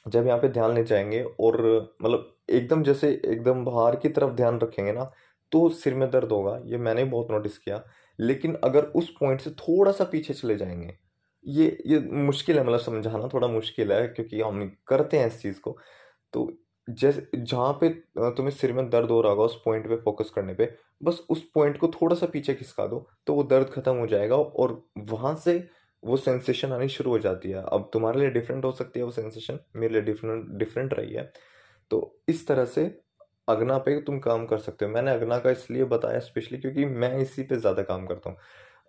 [0.08, 1.62] जब यहाँ पे ध्यान ले जाएँगे और
[2.04, 5.12] मतलब एकदम जैसे एकदम बाहर की तरफ़ ध्यान रखेंगे ना
[5.52, 7.84] तो सिर में दर्द होगा, ये मैंने बहुत नोटिस किया।
[8.20, 10.98] लेकिन अगर उस पॉइंट से थोड़ा सा पीछे चले जाएँगे,
[11.46, 15.60] ये ये मुश्किल है मतलब समझाना थोड़ा मुश्किल है, क्योंकि हम करते हैं इस चीज़
[15.62, 15.78] को।
[16.34, 16.52] तो
[16.88, 17.90] जैसे जहाँ पे
[18.32, 20.70] तुम्हें सिर में दर्द हो रहा होगा उस पॉइंट पे फोकस करने पे
[21.04, 24.36] बस उस पॉइंट को थोड़ा सा पीछे खिसका दो तो वो दर्द खत्म हो जाएगा
[24.36, 25.58] और वहाँ से
[26.04, 29.12] वो सेंसेशन आनी शुरू हो जाती है। अब तुम्हारे लिए डिफरेंट हो सकती है वो
[29.12, 31.32] सेंसेशन मेरे लिए डिफरेंट डिफरेंट रही है।
[31.92, 32.86] तो इस तरह से
[33.50, 37.18] अगना पे तुम काम कर सकते हो। मैंने अगना का इसलिए बताया स्पेशली क्योंकि मैं
[37.20, 38.38] इसी पे ज़्यादा काम करता हूँ।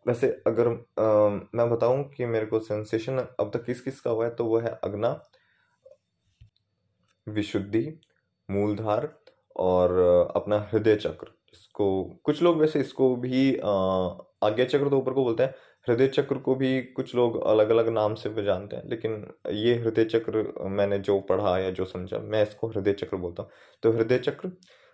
[0.06, 4.24] वैसे अगर आ, मैं बताऊँ कि मेरे को सेंसेशन अब तक किस किस का हुआ
[4.24, 5.08] है तो वो है अगना।
[7.26, 7.86] विशुद्धि,
[8.48, 9.08] मूलधार
[9.56, 9.98] और
[10.36, 15.42] अपना हृदय चक्र। इसको, कुछ लोग वैसे इसको भी आज्ञा चक्र तो ऊपर को बोलते
[15.42, 15.54] हैं,
[15.86, 19.74] हृदय चक्र को भी कुछ लोग अलग अलग नाम से भी जानते हैं, लेकिन ये
[19.76, 23.50] हृदय चक्र मैंने जो पढ़ा या जो समझा, मैं इसको हृदय चक्र बोलता हूँ।
[23.82, 24.50] तो हृदय चक्र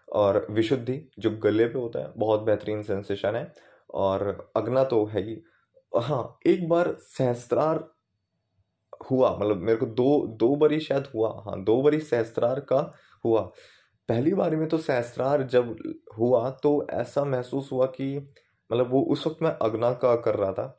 [0.08, 3.52] और विशुद्धि जो गले पे होता है, बहुत बेहतरीन सेंसेशन है
[3.94, 5.42] और अग्ना तो है ही।
[5.92, 7.84] हाँ एक बार सहस्त्रार
[9.02, 10.10] हुआ मतलब मेरे को दो
[10.40, 12.90] दो बारी शायद हुआ हाँ दो बारी सहस्त्रार का
[13.24, 13.40] हुआ।
[14.08, 15.76] पहली बारी में तो सहस्त्रार जब
[16.18, 20.52] हुआ तो ऐसा महसूस हुआ कि मतलब वो उस वक्त मैं अग्ना का कर रहा
[20.52, 20.76] था।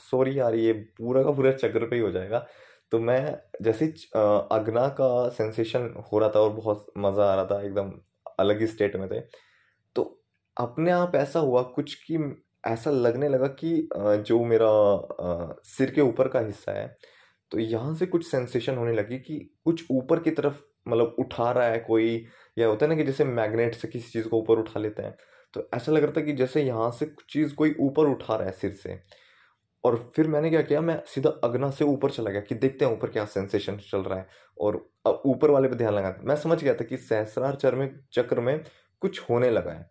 [0.00, 2.46] सॉरी यार, ये पूरा का पूरा चक्र पे ही हो जाएगा।
[2.92, 7.60] तो मैं जैसे अग्ना का सेंसेशन हो रहा था और बहुत मज़ा आ रहा था,
[7.62, 7.92] एकदम
[8.38, 9.20] अलग ही स्टेट में थे।
[9.96, 10.02] तो
[10.56, 12.18] अपने आप ऐसा हुआ कुछ कि
[12.64, 14.68] ऐसा लगने लगा कि जो मेरा
[15.68, 16.86] सिर के ऊपर का हिस्सा है
[17.52, 21.66] तो यहाँ से कुछ सेंसेशन होने लगी कि कुछ ऊपर की तरफ़ मतलब उठा रहा
[21.68, 22.26] है कोई,
[22.58, 25.14] या होता है ना कि जैसे मैग्नेट से किसी चीज़ को ऊपर उठा लेते हैं
[25.54, 28.46] तो ऐसा लग रहा था कि जैसे यहाँ से कुछ चीज़ कोई ऊपर उठा रहा
[28.46, 28.98] है सिर से।
[29.84, 32.92] और फिर मैंने क्या किया, मैं सीधा अगना से ऊपर चला गया कि देखते हैं
[32.92, 34.26] ऊपर क्या सेंसेशन चल रहा है,
[34.58, 34.76] और
[35.26, 38.58] ऊपर वाले पे ध्यान लगा मैं समझ गया था कि सहस्रार चर में, चक्र में
[39.02, 39.90] कुछ होने लगा है।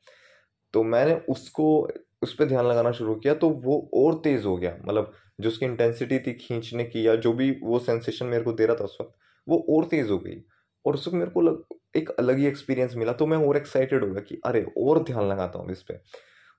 [0.73, 1.89] तो मैंने उसको
[2.23, 5.65] उस पर ध्यान लगाना शुरू किया तो वो और तेज़ हो गया। मतलब जो उसकी
[5.65, 8.97] इंटेंसिटी थी खींचने की या जो भी वो सेंसेशन मेरे को दे रहा था उस
[9.01, 9.13] वक्त
[9.47, 10.41] वो और तेज़ हो गई।
[10.85, 11.63] और उस वक्त मेरे को लग,
[11.95, 15.27] एक अलग ही एक्सपीरियंस मिला तो मैं और एक्साइटेड हो गया कि अरे और ध्यान
[15.29, 16.01] लगाता हूँ इस पर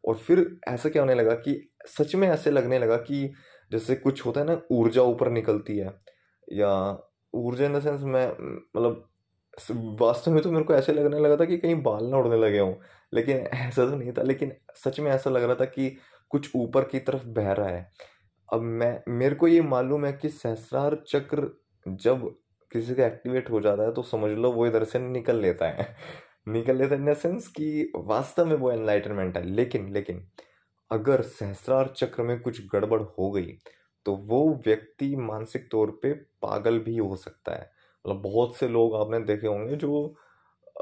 [0.04, 3.24] और फिर ऐसा क्या होने लगा कि सच में ऐसे लगने लगा कि
[3.72, 5.92] जैसे कुछ होता है ना ऊर्जा ऊपर निकलती है।
[6.48, 6.70] या
[7.34, 8.26] ऊर्जा इन द सेंस मैं
[8.76, 9.08] मतलब
[9.72, 12.58] वास्तव में तो मेरे को ऐसे लगने लगा था कि कहीं बाल ना उड़ने लगे
[12.58, 12.74] हों।
[13.12, 15.88] लेकिन ऐसा तो नहीं था, लेकिन सच में ऐसा लग रहा था कि
[16.30, 17.90] कुछ ऊपर की तरफ़ बह रहा है।
[18.48, 21.50] अब मैं, मेरे को ये मालूम है कि सहस्रार चक्र
[21.86, 22.28] जब
[22.72, 25.96] किसी का एक्टिवेट हो जाता है तो समझ लो वो इधर से निकल लेता है।
[26.48, 30.28] निकल लेता है इन सेंस कि वास्तव में वो एनलाइटनमेंट है। लेकिन लेकिन
[30.90, 33.52] अगर सहस्रार चक्र में कुछ गड़बड़ हो गई
[34.06, 36.12] तो वो व्यक्ति मानसिक तौर पे
[36.42, 37.70] पागल भी हो सकता है।
[38.06, 40.16] मतलब बहुत से लोग आपने देखे होंगे जो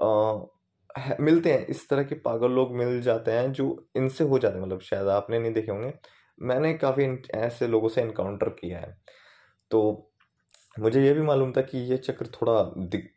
[0.03, 0.39] आ,
[1.21, 4.65] मिलते हैं इस तरह के पागल लोग मिल जाते हैं जो इनसे हो जाते हैं
[4.67, 5.93] मतलब शायद आपने नहीं देखे होंगे।
[6.43, 7.05] मैंने काफ़ी
[7.35, 8.97] ऐसे लोगों से इनकाउंटर किया है।
[9.71, 10.11] तो
[10.81, 12.63] मुझे ये भी मालूम था कि ये चक्र थोड़ा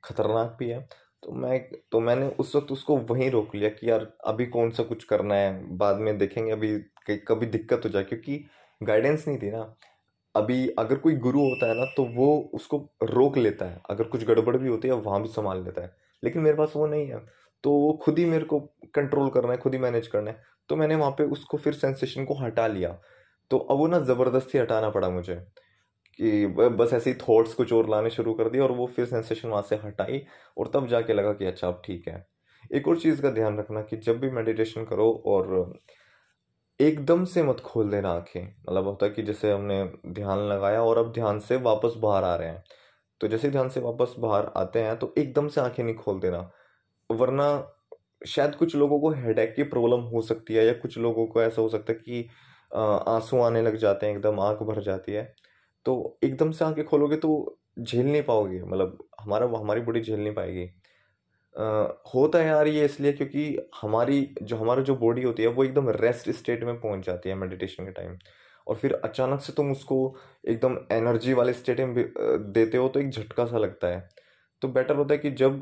[0.03, 0.79] खतरनाक भी है।
[1.23, 1.59] तो मैं
[1.91, 5.35] तो मैंने उस वक्त उसको वहीं रोक लिया कि यार अभी कौन सा कुछ करना
[5.35, 6.79] है बाद में देखेंगे अभी
[7.11, 8.45] कभी दिक्कत हो जाए क्योंकि
[8.83, 9.75] गाइडेंस नहीं थी ना।
[10.35, 14.23] अभी अगर कोई गुरु होता है ना तो वो उसको रोक लेता है। अगर कुछ
[14.25, 17.19] गड़बड़ भी होती है, वहाँ भी संभाल लेता है। लेकिन मेरे पास वो नहीं है।
[17.63, 18.59] तो वो खुद ही मेरे को
[18.95, 22.25] कंट्रोल करना है, खुद ही मैनेज करना है। तो मैंने वहाँ पे उसको फिर सेंसेशन
[22.25, 22.99] को हटा लिया।
[23.51, 25.35] तो अब वो ना ज़बरदस्ती हटाना पड़ा मुझे।
[26.19, 29.49] कि बस ऐसे ही थॉट्स कुछ और लाने शुरू कर दिए और वो फिर सेंसेशन
[29.49, 30.21] वहाँ से हटाई
[30.57, 32.27] और तब जाके लगा कि अच्छा अब ठीक है।
[32.75, 35.73] एक और चीज़ का ध्यान रखना कि जब भी मेडिटेशन करो और
[36.79, 39.83] एकदम से मत खोल देना आँखें। मतलब होता है कि जैसे हमने
[40.13, 42.63] ध्यान लगाया और अब ध्यान से वापस बाहर आ रहे हैं।
[43.21, 46.39] तो जैसे ध्यान से वापस बाहर आते हैं तो एकदम से आँखें नहीं खोल देना।
[47.09, 47.47] वरना
[48.27, 51.61] शायद कुछ लोगों को हेडेक की प्रॉब्लम हो सकती है या कुछ लोगों को ऐसा
[51.61, 52.27] हो सकता है कि
[52.71, 55.23] आँसू आने लग जाते हैं, एकदम आँख भर जाती है।
[55.85, 60.33] तो एकदम से आँखें खोलोगे तो झेल नहीं पाओगे। मतलब हमारा, हमारी बॉडी झेल नहीं
[60.35, 60.65] पाएगी।
[61.55, 65.89] होता है यार ये इसलिए क्योंकि हमारी जो, हमारा जो बॉडी होती है वो एकदम
[65.91, 68.17] रेस्ट स्टेट में पहुँच जाती है मेडिटेशन के टाइम
[68.67, 69.97] और फिर अचानक से तुम उसको
[70.47, 71.95] एकदम एनर्जी वाले स्टेट में
[72.53, 74.07] देते हो तो एक झटका सा लगता है।
[74.61, 75.61] तो बेटर होता है कि जब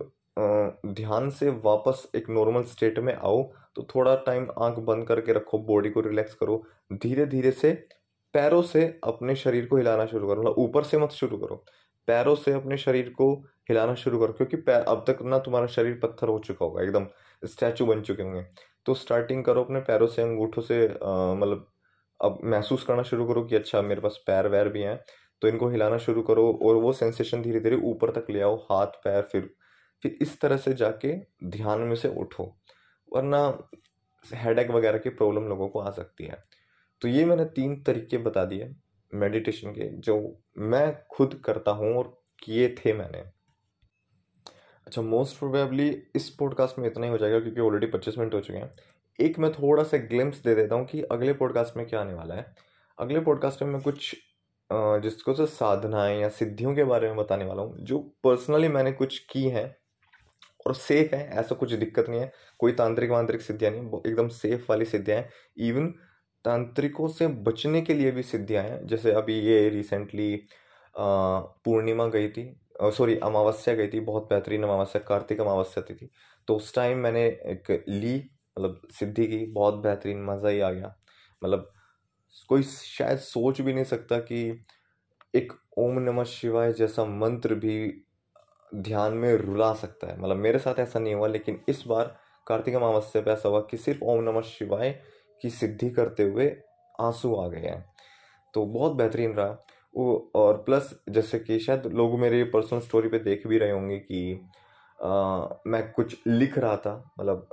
[0.87, 3.43] ध्यान से वापस एक नॉर्मल स्टेट में आओ
[3.75, 7.71] तो थोड़ा टाइम आँख बंद करके रखो बॉडी को रिलैक्स करो धीरे धीरे से
[8.33, 11.55] पैरों से अपने शरीर को हिलाना शुरू करो मतलब ऊपर से मत शुरू करो।
[12.07, 13.35] पैरों से अपने शरीर को
[13.69, 17.07] हिलाना शुरू करो, क्योंकि अब तक ना तुम्हारा शरीर पत्थर हो चुका होगा, एकदम
[17.43, 18.45] स्टैचू बन चुके होंगे।
[18.85, 21.69] तो स्टार्टिंग करो अपने पैरों से, अंगूठों से मतलब
[22.19, 24.99] अब महसूस करना शुरू करो कि अच्छा मेरे पास पैर वैर भी हैं
[25.41, 28.87] तो इनको हिलाना शुरू करो और वो सेंसेशन धीरे धीरे ऊपर तक ले आओ, हाथ,
[29.03, 29.49] पैर, फिर
[30.03, 31.13] फिर इस तरह से जाके
[31.47, 32.43] ध्यान में से उठो,
[33.11, 33.41] वरना
[34.25, 36.43] हेडेक वगैरह की प्रॉब्लम लोगों को आ सकती है।
[37.01, 38.73] तो ये मैंने तीन तरीके बता दिए
[39.13, 43.23] मेडिटेशन के, जो मैं खुद करता हूँ और किए थे मैंने।
[44.87, 48.39] अच्छा मोस्ट प्रोबेबली इस पॉडकास्ट में इतना ही हो जाएगा क्योंकि ऑलरेडी पच्चीस मिनट हो
[48.39, 48.73] चुके हैं।
[49.19, 52.35] एक मैं थोड़ा सा ग्लिम्स दे देता हूँ कि अगले पॉडकास्ट में क्या आने वाला
[52.35, 52.45] है।
[52.97, 54.15] अगले पॉडकास्ट में मैं कुछ
[54.69, 59.17] जिसको से साधनाएँ या सिद्धियों के बारे में बताने वाला हूँ, जो पर्सनली मैंने कुछ
[59.31, 59.75] की हैं
[60.67, 64.65] और सेफ़ है, ऐसा कुछ दिक्कत नहीं है। कोई तांत्रिक वांत्रिक सिद्धियाँ नहीं एकदम सेफ़
[64.69, 65.29] वाली सिद्धियाँ हैं।
[65.67, 65.87] इवन
[66.45, 70.35] तांत्रिकों से बचने के लिए भी सिद्धियाँ हैं। जैसे अभी ये रिसेंटली
[70.95, 72.43] पूर्णिमा गई थी
[72.83, 76.09] सॉरी अमावस्या गई थी, बहुत बेहतरीन अमावस्या, कार्तिक अमावस्या थी
[76.47, 78.15] तो उस टाइम मैंने एक ली
[78.57, 80.95] मतलब सिद्धि की, बहुत बेहतरीन, मज़ा ही आ गया।
[81.41, 81.71] मतलब
[82.49, 84.41] कोई शायद सोच भी नहीं सकता कि
[85.33, 87.75] एक ओम नमः शिवाय जैसा मंत्र भी
[88.71, 92.15] ध्यान में रुला सकता है। मतलब मेरे साथ ऐसा नहीं हुआ, लेकिन इस बार
[92.47, 94.91] कार्तिक अमावस्या पे ऐसा हुआ कि सिर्फ़ ओम नमः शिवाय
[95.41, 96.47] की सिद्धि करते हुए
[96.99, 97.85] आँसू आ गए हैं।
[98.53, 99.57] तो बहुत बेहतरीन रहा।
[99.95, 104.49] और प्लस जैसे कि शायद लोग मेरे पर्सनल स्टोरी पे देख भी रहे होंगे कि
[104.99, 107.47] आ, मैं कुछ लिख रहा था मतलब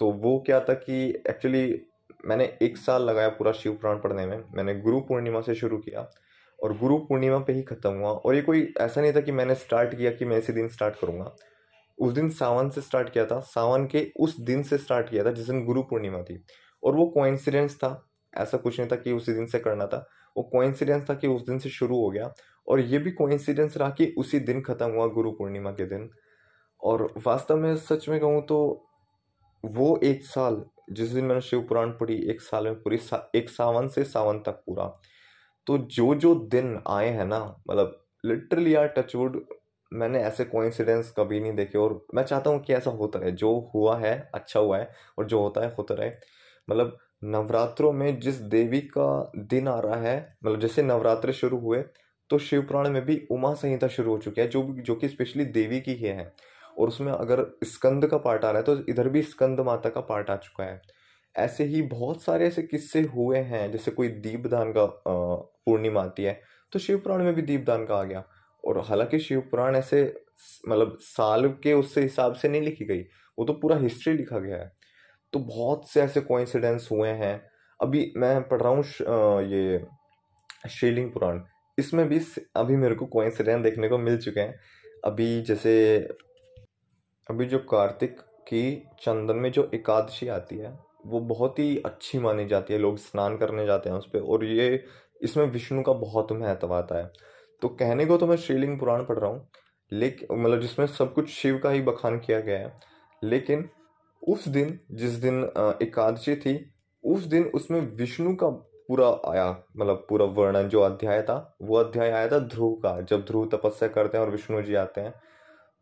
[0.00, 1.80] तो वो क्या था कि एक्चुअली
[2.26, 6.08] मैंने एक साल लगाया पूरा शिव पुराण पढ़ने में। मैंने गुरु पूर्णिमा से शुरू किया
[6.58, 9.54] और गुरु पूर्णिमा पे ही ख़त्म हुआ और ये कोई ऐसा नहीं था कि मैंने
[9.54, 11.34] स्टार्ट किया कि मैं इसी दिन स्टार्ट करूँगा।
[11.98, 15.30] उस दिन सावन से स्टार्ट किया था सावन के उस दिन से स्टार्ट किया था
[15.30, 16.44] जिस दिन गुरु पूर्णिमा थी।
[16.82, 17.90] और वो कोइंसिडेंस था
[18.32, 21.46] ऐसा कुछ नहीं था कि उसी दिन से करना था। वो कोइंसिडेंस था कि उस
[21.46, 22.32] दिन से शुरू हो गया
[22.68, 26.08] और ये भी कोइंसिडेंस रहा कि उसी दिन ख़त्म हुआ गुरु पूर्णिमा के दिन।
[26.80, 28.58] और वास्तव में सच में कहूँ तो
[29.64, 33.50] वो एक साल जिस दिन मैंने शिव पुराण पढ़ी एक साल में पूरी सा, एक
[33.50, 34.86] सावन से सावन तक पूरा।
[35.66, 37.38] तो जो जो दिन आए हैं ना
[37.70, 39.44] मतलब लिटरली यार टचवुड
[39.92, 43.52] मैंने ऐसे कोइंसिडेंस कभी नहीं देखे और मैं चाहता हूँ कि ऐसा होता रहे। जो
[43.74, 46.10] हुआ है अच्छा हुआ है और जो होता है होता रहे।
[46.68, 51.82] मतलब नवरात्रों में जिस देवी का दिन आ रहा है मतलब जैसे नवरात्र शुरू हुए
[52.30, 55.44] तो शिव पुराण में भी उमा संहिता शुरू हो चुकी है, जो जो कि स्पेशली
[55.46, 56.32] देवी की ही है।
[56.78, 60.00] और उसमें अगर स्कंद का पार्ट आ रहा है तो इधर भी स्कंद माता का
[60.02, 60.80] पार्ट आ चुका है।
[61.34, 66.40] ऐसे ही बहुत सारे ऐसे किस्से हुए हैं, जैसे कोई दीपदान का पूर्णिमा आती है
[66.72, 68.24] तो शिव पुराण में भी दीपदान का आ गया।
[68.64, 70.02] और हालाँकि शिव पुराण ऐसे
[70.68, 73.00] मतलब साल के उससे हिसाब से नहीं लिखी गई,
[73.38, 74.72] वो तो पूरा हिस्ट्री लिखा गया है।
[75.34, 77.40] तो बहुत से ऐसे कोइंसिडेंस हुए हैं।
[77.80, 79.84] अभी मैं पढ़ रहा हूँ ये
[80.70, 81.40] श्रीलिंग पुराण।
[81.78, 82.20] इसमें भी
[82.56, 84.54] अभी मेरे को कोइंसिडेंस देखने को मिल चुके हैं।
[85.04, 85.74] अभी जैसे,
[87.28, 88.62] अभी जो कार्तिक की
[89.00, 90.72] चंदन में जो एकादशी आती है,
[91.06, 94.44] वो बहुत ही अच्छी मानी जाती है। लोग स्नान करने जाते हैं उस पर और
[94.44, 94.84] ये,
[95.20, 97.10] इसमें विष्णु का बहुत महत्व आता है।
[97.62, 99.48] तो कहने को तो मैं श्रीलिंग पुराण पढ़ रहा हूँ
[99.92, 102.72] लेकिन मतलब जिसमें सब कुछ शिव का ही बखान किया गया है।
[103.22, 103.68] लेकिन
[104.26, 105.42] उस दिन, जिस दिन
[105.82, 106.58] एकादशी थी,
[107.04, 108.48] उस दिन उसमें विष्णु का
[108.88, 113.24] पूरा आया मतलब पूरा वर्णन जो अध्याय था, वो अध्याय आया था ध्रुव का, जब
[113.26, 115.14] ध्रुव तपस्या करते हैं और विष्णु जी आते हैं।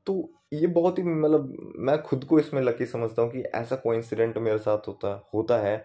[0.06, 3.96] तो ये बहुत ही मतलब मैं खुद को इसमें लकी समझता हूँ कि ऐसा कोई
[3.96, 5.76] इंसिडेंट मेरे साथ होता होता है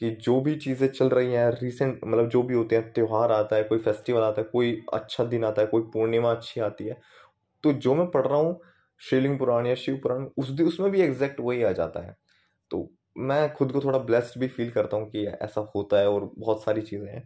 [0.00, 3.56] कि जो भी चीज़ें चल रही हैं रिसेंट मतलब जो भी होते हैं, त्यौहार आता
[3.56, 7.00] है, कोई फेस्टिवल आता है, कोई अच्छा दिन आता है, कोई पूर्णिमा अच्छी आती है
[7.64, 8.60] तो जो मैं पढ़ रहा हूँ
[9.02, 12.16] शिवलिंग पुराण या शिव पुराण, उस दिन उसमें भी एग्जैक्ट वही आ जाता है।
[12.70, 16.30] तो मैं खुद को थोड़ा ब्लेस्ड भी फील करता हूँ कि ऐसा होता है और
[16.38, 17.24] बहुत सारी चीज़ें हैं।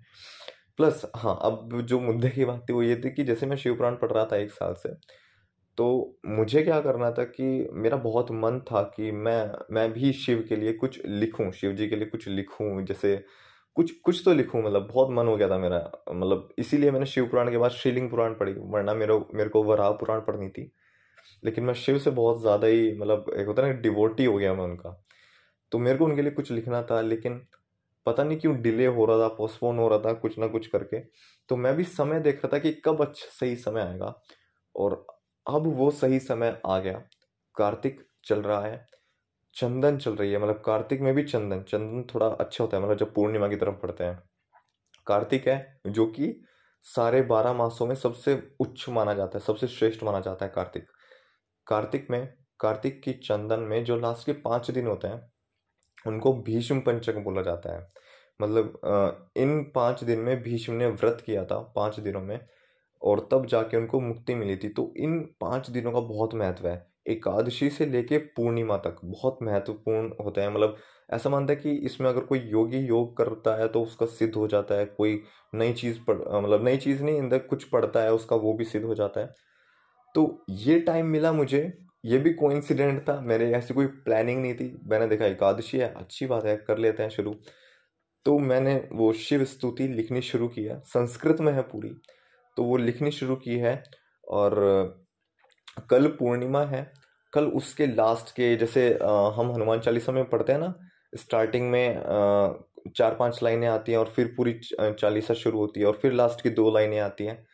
[0.78, 3.96] प्लस हाँ अब जो मुद्दे की बात थी वो ये थी कि जैसे मैं शिवपुराण
[3.96, 4.94] पढ़ रहा था एक साल से
[5.78, 5.86] तो
[6.28, 9.40] मुझे क्या करना था कि मेरा बहुत मन था कि मैं
[9.72, 13.16] मैं भी शिव के लिए कुछ लिखूं, शिव जी के लिए कुछ लिखूं, जैसे
[13.76, 15.78] कुछ कुछ तो लिखूं मतलब बहुत मन हो गया था मेरा
[16.10, 19.90] मतलब इसीलिए मैंने शिव पुराण के बाद शिवलिंग पुराण पढ़ी, वरना मेरे मेरे को वराह
[19.94, 20.70] पुराण पढ़नी थी।
[21.46, 24.54] लेकिन मैं शिव से बहुत ज़्यादा ही मतलब एक होता है ना डिवोटी हो गया
[24.54, 24.90] मैं उनका।
[25.72, 27.46] तो मेरे को उनके लिए कुछ लिखना था, लेकिन
[28.06, 31.00] पता नहीं क्यों डिले हो रहा था पोस्टपोन हो रहा था, कुछ ना कुछ करके।
[31.48, 34.14] तो मैं भी समय देख रहा था कि कब अच्छा सही समय आएगा।
[34.74, 35.06] और
[35.46, 37.02] अब वो सही समय आ गया।
[37.56, 38.86] कार्तिक चल रहा है,
[39.56, 42.98] चंदन चल रही है मतलब कार्तिक में भी चंदन चंदन थोड़ा अच्छा होता है मतलब
[42.98, 44.22] जब पूर्णिमा की तरफ़ पड़ते हैं।
[45.06, 46.34] कार्तिक है, जो कि
[46.86, 50.86] सारे बारह मासों में सबसे उच्च माना जाता है, सबसे श्रेष्ठ माना जाता है कार्तिक।
[51.66, 52.26] कार्तिक में,
[52.60, 55.22] कार्तिक की चंदन में जो लास्ट के पाँच दिन होते हैं,
[56.06, 57.88] उनको भीष्म पंचक बोला जाता है।
[58.40, 62.38] मतलब इन पाँच दिन में भीष्म ने व्रत किया था, पाँच दिनों में,
[63.02, 66.86] और तब जाके उनको मुक्ति मिली थी। तो इन पाँच दिनों का बहुत महत्व है।
[67.08, 70.76] एकादशी से लेके पूर्णिमा तक बहुत महत्वपूर्ण होता है। मतलब
[71.10, 74.46] ऐसा मानता है कि इसमें अगर कोई योगी योग करता है तो उसका सिद्ध हो
[74.48, 75.22] जाता है। कोई
[75.54, 78.84] नई चीज़ पढ़ मतलब नई चीज़ नहीं, अंदर कुछ पढ़ता है, उसका वो भी सिद्ध
[78.86, 79.34] हो जाता है।
[80.16, 81.60] तो ये टाइम मिला मुझे।
[82.04, 86.26] ये भी कोइंसिडेंट था। मेरे ऐसी कोई प्लानिंग नहीं थी। मैंने देखा एकादशी है, अच्छी
[86.26, 87.34] बात है, कर लेते हैं शुरू।
[88.26, 91.90] तो मैंने वो शिव स्तुति लिखनी शुरू किया संस्कृत में है पूरी।
[92.56, 93.82] तो वो लिखनी शुरू की है
[94.28, 94.54] और
[95.90, 96.82] कल पूर्णिमा है।
[97.32, 98.88] कल उसके लास्ट के जैसे
[99.36, 100.74] हम हनुमान चालीसा में पढ़ते हैं ना
[101.16, 102.02] स्टार्टिंग में
[102.96, 106.42] चार पाँच लाइनें आती हैं और फिर पूरी चालीसा शुरू होती है और फिर लास्ट
[106.42, 107.46] की दो लाइनें आती हैं।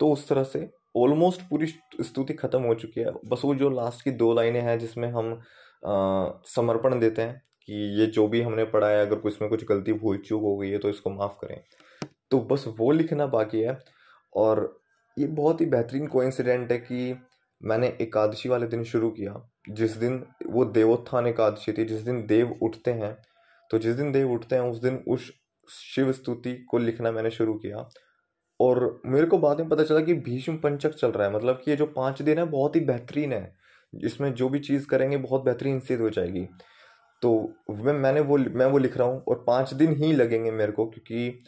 [0.00, 4.04] तो उस तरह से ऑलमोस्ट पूरी स्तुति खत्म हो चुकी है। बस वो जो लास्ट
[4.04, 5.32] की दो लाइनें हैं जिसमें हम
[5.82, 9.92] आ, समर्पण देते हैं कि ये जो भी हमने पढ़ा है अगर इसमें कुछ गलती
[9.92, 11.60] भूल चूक हो गई है तो इसको माफ़ करें।
[12.30, 13.78] तो बस वो लिखना बाकी है
[14.32, 14.62] और
[15.16, 17.14] ये बहुत ही बेहतरीन कोइंसिडेंट है कि
[17.60, 19.34] मैंने एकादशी वाले दिन शुरू किया।
[19.70, 23.16] जिस दिन वो देवोत्थान एकादशी थी जिस दिन देव उठते हैं
[23.70, 25.30] तो जिस दिन देव उठते हैं उस दिन उस
[25.68, 27.88] शिव स्तुति को लिखना मैंने शुरू किया।
[28.64, 31.70] और मेरे को बाद में पता चला कि भीष्म पंचक चल रहा है। मतलब कि
[31.70, 33.56] ये जो पाँच दिन है, बहुत ही बेहतरीन है।
[33.92, 36.46] इसमें जो भी चीज़ करेंगे, बहुत बेहतरीन सिद्ध हो जाएगी।
[37.22, 40.72] तो मैं, मैंने वो, मैं वो लिख रहा हूँ और पाँच दिन ही लगेंगे मेरे
[40.72, 41.42] को, क्योंकि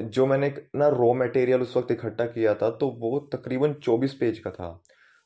[0.00, 4.38] जो मैंने ना रॉ मटेरियल उस वक्त इकट्ठा किया था तो वो तकरीबन चौबीस पेज
[4.38, 4.68] का था।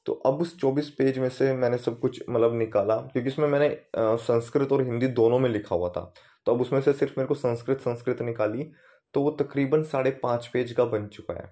[0.07, 3.69] तो अब उस चौबीस पेज में से मैंने सब कुछ मतलब निकाला, क्योंकि इसमें मैंने
[3.97, 6.13] संस्कृत और हिंदी दोनों में लिखा हुआ था।
[6.47, 8.71] तो अब उसमें से सिर्फ़ मेरे को संस्कृत संस्कृत निकाली
[9.15, 11.45] तो वो तकरीबन साढ़े पाँच पेज का बन चुका है।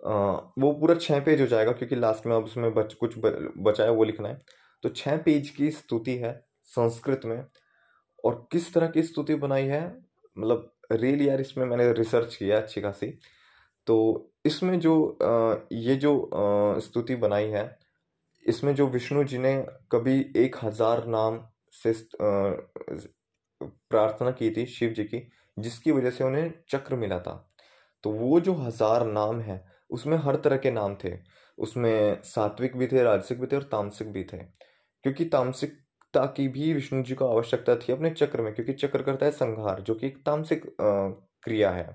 [0.00, 0.12] आ,
[0.58, 3.90] वो पूरा छः पेज हो जाएगा क्योंकि लास्ट में अब उसमें बच कुछ बचा है
[3.90, 4.38] वो लिखना है।
[4.82, 6.32] तो छः पेज की स्तुति है
[6.70, 7.42] संस्कृत में
[8.24, 9.82] और किस तरह की स्तुति बनाई है
[10.36, 13.06] मतलब रियल यार इसमें मैंने रिसर्च किया अच्छी खासी।
[13.86, 14.94] तो इसमें जो
[15.72, 16.12] ये जो
[16.80, 17.64] स्तुति बनाई है
[18.46, 19.54] इसमें जो विष्णु जी ने
[19.92, 21.40] कभी एक हज़ार नाम
[21.74, 21.92] से
[23.60, 25.18] प्रार्थना की थी शिव जी की
[25.58, 27.34] जिसकी वजह से उन्हें चक्र मिला था।
[28.04, 31.12] तो वो जो हज़ार नाम है, उसमें हर तरह के नाम थे।
[31.58, 34.38] उसमें सात्विक भी थे, राजसिक भी थे और तामसिक भी थे।
[35.04, 39.26] क्योंकि तामसिकता की भी विष्णु जी को आवश्यकता थी अपने चक्र में, क्योंकि चक्र करता
[39.26, 41.88] है संहार, जो कि एक तामसिक क्रिया है।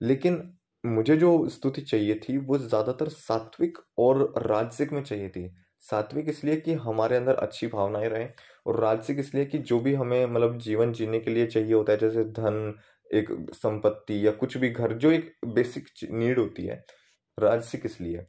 [0.00, 0.42] लेकिन
[0.84, 5.48] मुझे जो स्तुति चाहिए थी, वो ज़्यादातर सात्विक और राजसिक में चाहिए थी।
[5.84, 8.26] सात्विक इसलिए कि हमारे अंदर अच्छी भावनाएँ रहे
[8.66, 11.98] और राजसिक इसलिए कि जो भी हमें मतलब जीवन जीने के लिए चाहिए होता है,
[11.98, 12.74] जैसे धन,
[13.10, 16.84] एक संपत्ति या कुछ भी घर, जो एक बेसिक नीड होती है
[17.38, 18.26] राजसिक इसलिए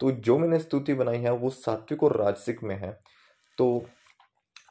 [0.00, 2.90] तो जो मैंने स्तुति बनाई है, वो सात्विक और राजसिक में है।
[3.58, 3.86] तो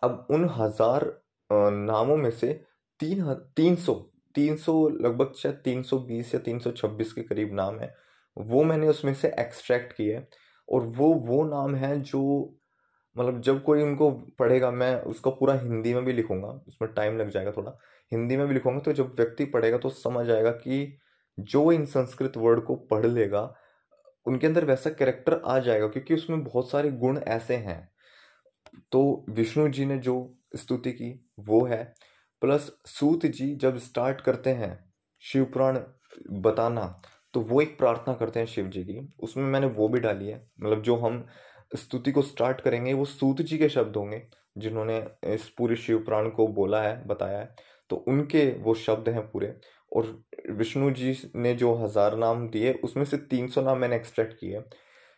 [0.04, 1.06] अब उन हज़ार
[1.50, 2.54] नामों में से
[3.00, 3.94] तीन तीन सौ
[4.36, 7.94] तीन सौ लगभग शायद तीन सौ बीस या तीन सौ छब्बीस के करीब नाम है।
[8.38, 10.24] वो मैंने उसमें से एक्सट्रैक्ट किए
[10.68, 12.22] और वो वो नाम है जो
[13.16, 17.30] मतलब जब कोई उनको पढ़ेगा, मैं उसको पूरा हिंदी में भी लिखूँगा, उसमें टाइम लग
[17.30, 17.78] जाएगा थोड़ा,
[18.12, 20.98] हिंदी में भी लिखूँगा तो जब व्यक्ति पढ़ेगा तो समझ आएगा कि
[21.38, 23.54] जो इन संस्कृत वर्ड को पढ़ लेगा,
[24.26, 27.90] उनके अंदर वैसा कैरेक्टर आ जाएगा, क्योंकि उसमें बहुत सारे गुण ऐसे हैं।
[28.92, 30.16] तो विष्णु जी ने जो
[30.56, 31.84] स्तुति की, वो है।
[32.42, 34.78] प्लस सूत जी जब स्टार्ट करते हैं
[35.24, 35.80] शिवपुराण
[36.32, 36.86] बताना
[37.34, 40.38] तो वो एक प्रार्थना करते हैं शिव जी की, उसमें मैंने वो भी डाली है।
[40.62, 41.26] मतलब जो हम
[41.76, 44.22] स्तुति को स्टार्ट करेंगे, वो सूत जी के शब्द होंगे,
[44.58, 47.56] जिन्होंने इस पूरे शिव पुराण को बोला है, बताया है।
[47.90, 49.54] तो उनके वो शब्द हैं पूरे।
[49.92, 54.34] और विष्णु जी ने जो हज़ार नाम दिए, उसमें से तीन सौ नाम मैंने एक्सट्रैक्ट
[54.34, 54.64] किए।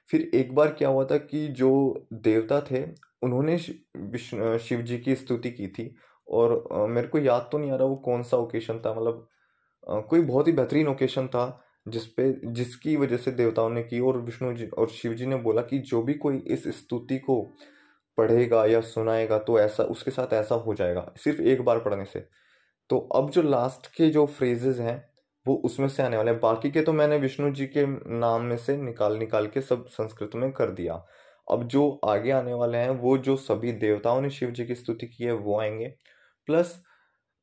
[0.09, 1.69] फिर एक बार क्या हुआ था कि जो
[2.13, 2.83] देवता थे,
[3.23, 5.93] उन्होंने शिव जी की स्तुति की थी।
[6.27, 9.27] और मेरे को याद तो नहीं आ रहा वो कौन सा ओकेशन था मतलब
[10.09, 11.45] कोई बहुत ही बेहतरीन ओकेशन था।
[11.87, 15.61] जिसपे, जिसकी वजह से देवताओं ने की और विष्णु जी और शिव जी ने बोला
[15.61, 17.41] कि जो भी कोई इस स्तुति को
[18.17, 22.25] पढ़ेगा या सुनाएगा तो ऐसा, उसके साथ ऐसा हो जाएगा, सिर्फ़ एक बार पढ़ने से।
[22.89, 25.03] तो अब जो लास्ट के जो फ्रेजेज हैं,
[25.45, 27.85] वो उसमें से आने वाले हैं। बाकी के तो मैंने विष्णु जी के
[28.19, 31.05] नाम में से निकाल निकाल के सब संस्कृत में कर दिया।
[31.51, 35.07] अब जो आगे आने वाले हैं, वो जो सभी देवताओं ने शिव जी की स्तुति
[35.07, 35.87] की है, वो आएँगे।
[36.47, 36.83] प्लस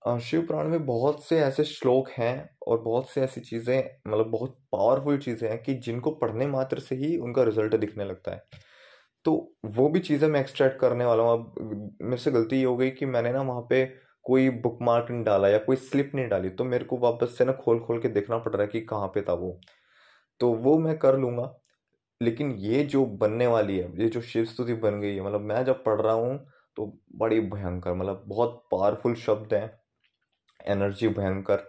[0.05, 2.33] शिव पुराण में बहुत से ऐसे श्लोक हैं
[2.69, 3.79] और बहुत से ऐसी चीज़ें
[4.09, 8.33] मतलब बहुत पावरफुल चीज़ें हैं कि जिनको पढ़ने मात्र से ही उनका रिज़ल्ट दिखने लगता
[8.33, 8.43] है।
[9.25, 9.33] तो
[9.69, 12.91] वो भी चीज़ें मैं एक्सट्रैक्ट करने वाला हूँ। अब मेरे से गलती ये हो गई
[12.93, 13.85] कि मैंने ना वहाँ पे
[14.27, 17.45] कोई बुक मार्क नहीं डाला या कोई स्लिप नहीं डाली तो मेरे को वापस से
[17.45, 19.59] ना खोल खोल के देखना पड़ रहा है कि कहाँ पे था वो।
[20.41, 21.55] तो वो मैं कर लूँगा,
[22.21, 25.65] लेकिन ये जो बनने वाली है, ये जो शिव स्तुति बन गई है मतलब मैं
[25.67, 26.39] जब पढ़ रहा हूँ
[26.77, 26.87] तो
[27.17, 29.71] बड़ी भयंकर मतलब बहुत पावरफुल शब्द हैं।
[30.61, 31.65] एनर्जी भयंकर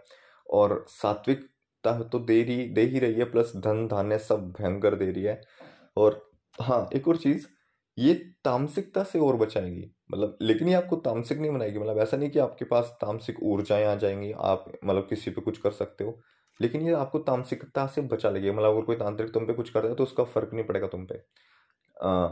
[0.49, 5.11] और सात्विकता तो दे रही दे ही रही है प्लस धन धान्य सब भयंकर दे
[5.11, 5.41] रही है।
[5.97, 6.21] और
[6.59, 7.47] हाँ एक और चीज़
[7.97, 8.13] ये
[8.45, 12.39] तामसिकता से और बचाएगी। मतलब लेकिन ये आपको तामसिक नहीं बनाएगी। मतलब ऐसा नहीं कि
[12.39, 16.19] आपके पास तामसिक ऊर्जाएँ आ जाएँगी आप मतलब किसी पे कुछ कर सकते हो
[16.59, 19.81] लेकिन ये आपको तामसिकता से बचा लेगी। मतलब अगर कोई तांत्रिक तुम पे कुछ कर
[19.81, 21.15] रहा है तो उसका फ़र्क नहीं पड़ेगा तुम पे।
[21.97, 22.27] आ,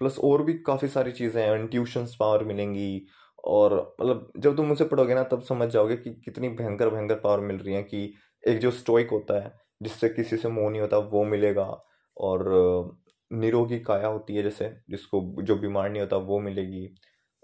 [0.00, 3.06] प्लस और भी काफ़ी सारी चीज़ें हैं इंट्यूशंस पावर मिलेंगी
[3.44, 7.40] और मतलब जब तुम मुझसे पढ़ोगे ना, तब समझ जाओगे कि कितनी भयंकर भयंकर पावर
[7.40, 8.12] मिल रही है कि
[8.44, 11.64] एक जो स्टोइक होता है, जिससे किसी से मोह नहीं होता, वो मिलेगा।
[12.16, 12.98] और
[13.30, 16.88] निरोगी काया होती है जैसे, जिसको जो बीमार नहीं होता, वो मिलेगी।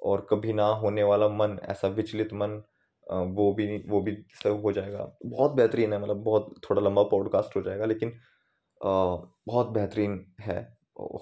[0.03, 2.63] और कभी ना होने वाला मन, ऐसा विचलित मन
[3.07, 7.57] वो भी वो भी सब हो जाएगा। बहुत बेहतरीन है मतलब बहुत थोड़ा लंबा पॉडकास्ट
[7.57, 8.13] हो जाएगा, लेकिन
[8.81, 10.61] बहुत बेहतरीन है।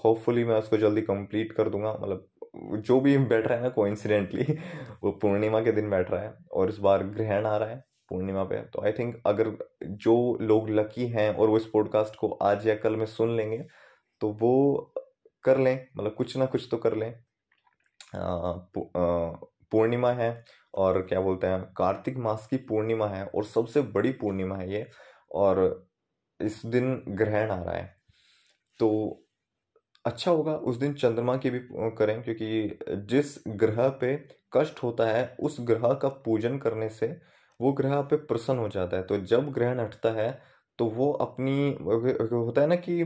[0.05, 4.45] होपफुली मैं उसको जल्दी कंप्लीट कर दूँगा मतलब जो भी बैठ रहा है ना कोइंसिडेंटली
[5.03, 8.45] वो पूर्णिमा के दिन बैठ रहा है और इस बार ग्रहण आ रहा है पूर्णिमा
[8.45, 9.51] पे। तो आई थिंक अगर
[9.85, 13.59] जो लोग लकी हैं और वो इस पॉडकास्ट को आज या कल में सुन लेंगे
[14.21, 14.93] तो वो
[15.45, 17.13] कर लें मतलब कुछ ना कुछ तो कर लें।
[19.73, 20.45] पूर्णिमा है
[20.75, 24.87] और क्या बोलते हैं, कार्तिक मास की पूर्णिमा है और सबसे बड़ी पूर्णिमा है ये
[25.35, 25.89] और
[26.41, 27.95] इस दिन ग्रहण आ रहा है।
[28.81, 29.24] तो
[30.05, 31.59] अच्छा होगा उस दिन चंद्रमा की भी
[31.99, 32.79] करें, क्योंकि
[33.09, 34.15] जिस ग्रह पे
[34.53, 37.07] कष्ट होता है, उस ग्रह का पूजन करने से
[37.61, 40.31] वो ग्रह पे प्रसन्न हो जाता है। तो जब ग्रहण हटता है
[40.79, 43.01] तो वो अपनी होता है ना कि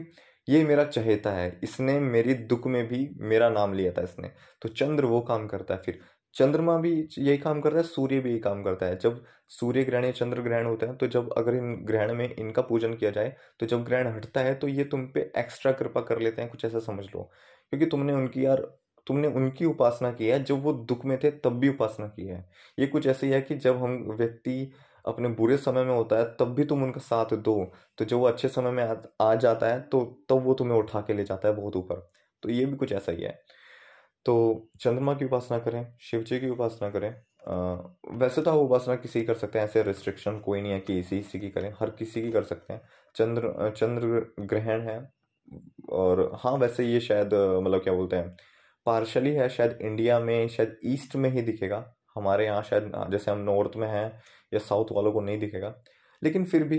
[0.49, 4.30] ये मेरा चहेता है, इसने मेरी दुख में भी मेरा नाम लिया था इसने।
[4.62, 5.99] तो चंद्र वो काम करता है फिर।
[6.39, 10.05] चंद्रमा भी यही काम करता है सूर्य भी यही काम करता है। जब सूर्य ग्रहण
[10.05, 13.34] या चंद्र ग्रहण होता है तो जब अगर इन ग्रहण में इनका पूजन किया जाए
[13.61, 16.64] तो जब ग्रहण हटता है तो ये तुम पे एक्स्ट्रा कृपा कर लेते हैं कुछ
[16.64, 17.30] ऐसा समझ लो।
[17.72, 18.62] क्योंकि तुमने उनकी यार
[19.07, 22.45] तुमने उनकी उपासना की है जब वो दुख में थे तब भी उपासना की है।
[22.78, 24.70] ये कुछ ऐसे ही है कि जब हम व्यक्ति
[25.05, 27.55] अपने बुरे समय में होता है तब भी तुम उनका साथ दो।
[27.99, 31.01] तो जब वो अच्छे समय में आ, आ जाता है तो तब वो तुम्हें उठा
[31.01, 32.09] के ले जाता है बहुत ऊपर।
[32.43, 33.39] तो ये भी कुछ ऐसा ही है।
[34.29, 37.09] तो चंद्रमा की उपासना करें शिव जी की उपासना करें
[37.49, 37.74] आ,
[38.12, 41.41] वैसे तो उपासना किसी कर सकते हैं ऐसे रिस्ट्रिक्शन कोई नहीं है कि इसी इसी
[41.41, 42.81] की करें हर किसी की कर सकते हैं।
[43.16, 44.99] चंद्र चंद्र ग्रहण है
[45.91, 48.37] और हाँ वैसे ये शायद मतलब क्या बोलते हैं
[48.87, 51.85] पार्शली है शायद इंडिया में शायद ईस्ट में ही दिखेगा
[52.16, 54.07] हमारे यहाँ शायद जैसे हम नॉर्थ में हैं
[54.55, 55.74] या साउथ वालों को नहीं दिखेगा
[56.22, 56.79] लेकिन फिर भी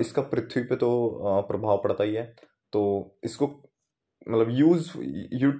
[0.00, 0.90] इसका पृथ्वी पे तो
[1.48, 2.24] प्रभाव पड़ता ही है
[2.72, 2.82] तो
[3.24, 3.46] इसको
[4.28, 4.90] मतलब यूज़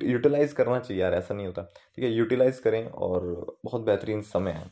[0.04, 4.50] यूटिलाइज करना चाहिए यार, ऐसा नहीं होता। ठीक है यूटिलाइज करें और बहुत बेहतरीन समय
[4.50, 4.70] है।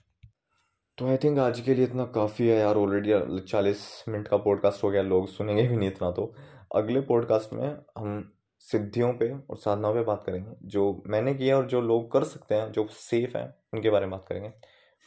[0.98, 4.84] तो आई थिंक आज के लिए इतना काफ़ी है यार ऑलरेडी चालीस मिनट का पॉडकास्ट
[4.84, 6.32] हो गया, लोग सुनेंगे भी नहीं इतना तो।
[6.76, 7.66] अगले पॉडकास्ट में
[7.98, 8.32] हम
[8.62, 12.54] सिद्धियों पे और साधनाओं पे बात करेंगे, जो मैंने किया और जो लोग कर सकते
[12.54, 14.52] हैं, जो सेफ़ हैं, उनके बारे में बात करेंगे।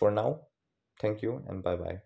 [0.02, 0.34] For now
[1.00, 2.02] thank you and bye bye